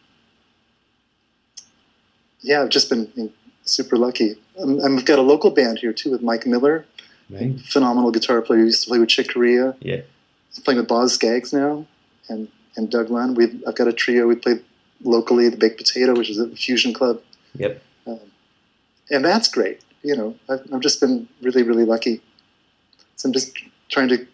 yeah, 2.47 2.63
I've 2.63 2.69
just 2.69 2.89
been 2.89 3.33
super 3.65 3.97
lucky. 3.97 4.37
Um, 4.59 4.81
I've 4.81 5.05
got 5.05 5.19
a 5.19 5.23
local 5.23 5.51
band 5.51 5.81
here 5.81 5.93
too 5.93 6.13
with 6.13 6.23
Mike 6.23 6.47
Miller, 6.47 6.87
right. 7.29 7.59
phenomenal 7.61 8.13
guitar 8.13 8.41
player. 8.41 8.61
He 8.61 8.67
used 8.67 8.85
to 8.85 8.89
play 8.89 9.01
with 9.01 9.09
Chick 9.09 9.35
Corea. 9.35 9.75
Yeah, 9.81 10.03
he's 10.49 10.61
playing 10.61 10.79
with 10.79 10.89
Boz 10.89 11.13
Scaggs 11.13 11.53
now 11.53 11.87
and 12.29 12.49
and 12.77 12.89
Doug 12.89 13.11
Lunn. 13.11 13.35
We've 13.35 13.63
I've 13.67 13.75
got 13.75 13.89
a 13.89 13.93
trio. 13.93 14.29
We 14.29 14.37
play 14.37 14.61
locally 15.03 15.49
the 15.49 15.57
Baked 15.57 15.77
Potato, 15.77 16.15
which 16.15 16.31
is 16.31 16.39
a 16.39 16.49
fusion 16.51 16.95
club. 16.95 17.21
Yep. 17.57 17.83
Um, 18.07 18.21
and 19.11 19.25
that's 19.25 19.49
great. 19.49 19.81
You 20.03 20.17
know, 20.17 20.37
I've, 20.49 20.61
I've 20.73 20.81
just 20.81 21.01
been 21.01 21.29
really 21.43 21.65
really 21.65 21.85
lucky. 21.85 22.23
So 23.17 23.29
I'm 23.29 23.33
just 23.33 23.59
trying 23.89 24.09
to 24.11 24.25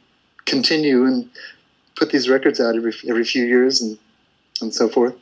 continue 0.45 1.07
and 1.07 1.31
put 1.97 2.11
these 2.11 2.29
records 2.29 2.61
out 2.61 2.77
every 2.77 2.93
every 3.09 3.25
few 3.25 3.47
years 3.47 3.81
and 3.81 3.99
and 4.61 4.75
so 4.75 4.91
forth. 4.91 5.15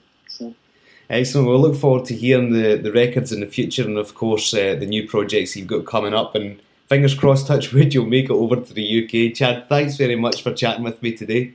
Excellent. 1.10 1.48
We'll 1.48 1.60
look 1.60 1.74
forward 1.74 2.04
to 2.06 2.14
hearing 2.14 2.52
the, 2.52 2.76
the 2.76 2.92
records 2.92 3.32
in 3.32 3.40
the 3.40 3.46
future 3.46 3.82
and, 3.82 3.98
of 3.98 4.14
course, 4.14 4.54
uh, 4.54 4.76
the 4.78 4.86
new 4.86 5.08
projects 5.08 5.56
you've 5.56 5.66
got 5.66 5.84
coming 5.84 6.14
up. 6.14 6.36
And 6.36 6.62
fingers 6.88 7.14
crossed, 7.14 7.48
touch 7.48 7.72
wood, 7.72 7.92
you'll 7.92 8.06
make 8.06 8.26
it 8.26 8.30
over 8.30 8.56
to 8.56 8.72
the 8.72 9.04
UK. 9.04 9.34
Chad, 9.34 9.68
thanks 9.68 9.96
very 9.96 10.16
much 10.16 10.40
for 10.42 10.54
chatting 10.54 10.84
with 10.84 11.02
me 11.02 11.16
today. 11.16 11.52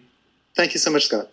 Thank 0.57 0.73
you 0.73 0.79
so 0.79 0.91
much, 0.91 1.05
Scott. 1.05 1.29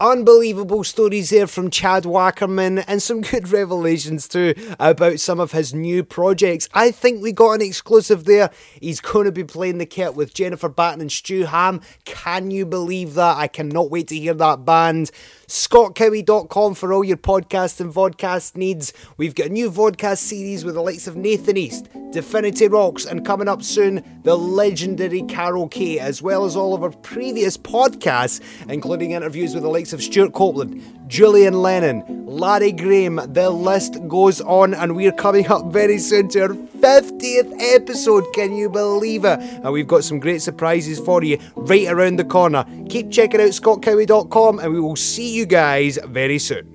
Unbelievable 0.00 0.82
stories 0.82 1.28
there 1.28 1.46
from 1.46 1.68
Chad 1.68 2.04
Wackerman 2.04 2.82
and 2.88 3.02
some 3.02 3.20
good 3.20 3.48
revelations 3.52 4.26
too 4.26 4.54
about 4.80 5.20
some 5.20 5.38
of 5.38 5.52
his 5.52 5.74
new 5.74 6.02
projects. 6.02 6.70
I 6.72 6.90
think 6.90 7.22
we 7.22 7.32
got 7.32 7.52
an 7.52 7.60
exclusive 7.60 8.24
there. 8.24 8.50
He's 8.80 8.98
going 8.98 9.26
to 9.26 9.32
be 9.32 9.44
playing 9.44 9.76
the 9.76 9.84
kit 9.84 10.14
with 10.14 10.32
Jennifer 10.32 10.70
Batten 10.70 11.02
and 11.02 11.12
Stu 11.12 11.44
Hamm. 11.44 11.82
Can 12.06 12.50
you 12.50 12.64
believe 12.64 13.12
that? 13.12 13.36
I 13.36 13.46
cannot 13.46 13.90
wait 13.90 14.08
to 14.08 14.16
hear 14.16 14.32
that 14.32 14.64
band. 14.64 15.10
ScottCowie.com 15.48 16.76
for 16.76 16.92
all 16.94 17.04
your 17.04 17.16
podcast 17.18 17.80
and 17.80 17.92
vodcast 17.92 18.56
needs. 18.56 18.94
We've 19.18 19.34
got 19.34 19.48
a 19.48 19.50
new 19.50 19.70
vodcast 19.70 20.18
series 20.18 20.64
with 20.64 20.76
the 20.76 20.80
likes 20.80 21.08
of 21.08 21.16
Nathan 21.16 21.56
East, 21.56 21.88
Definity 22.12 22.68
Rocks, 22.68 23.04
and 23.04 23.26
coming 23.26 23.48
up 23.48 23.62
soon, 23.62 24.20
the 24.22 24.38
legendary 24.38 25.22
Carol 25.22 25.68
Kaye, 25.68 25.98
as 25.98 26.22
well 26.22 26.44
as 26.44 26.56
all 26.56 26.72
of 26.72 26.84
our 26.84 26.90
previous 26.90 27.58
podcasts, 27.58 28.40
including 28.70 29.10
interviews 29.10 29.52
with 29.52 29.64
the 29.64 29.68
likes 29.68 29.89
of 29.92 30.02
Stewart 30.02 30.32
Copeland, 30.32 30.82
Julian 31.08 31.54
Lennon, 31.62 32.26
Larry 32.26 32.72
Graham. 32.72 33.16
The 33.32 33.50
list 33.50 33.96
goes 34.08 34.40
on, 34.40 34.74
and 34.74 34.94
we're 34.94 35.12
coming 35.12 35.48
up 35.48 35.72
very 35.72 35.98
soon 35.98 36.28
to 36.30 36.42
our 36.42 36.48
50th 36.48 37.52
episode. 37.74 38.24
Can 38.32 38.54
you 38.54 38.68
believe 38.68 39.24
it? 39.24 39.40
And 39.40 39.72
we've 39.72 39.88
got 39.88 40.04
some 40.04 40.20
great 40.20 40.42
surprises 40.42 41.00
for 41.00 41.24
you 41.24 41.38
right 41.56 41.88
around 41.88 42.18
the 42.18 42.24
corner. 42.24 42.64
Keep 42.88 43.10
checking 43.10 43.40
out 43.40 43.48
scottcowie.com, 43.48 44.60
and 44.60 44.72
we 44.72 44.80
will 44.80 44.96
see 44.96 45.34
you 45.34 45.46
guys 45.46 45.98
very 46.04 46.38
soon. 46.38 46.69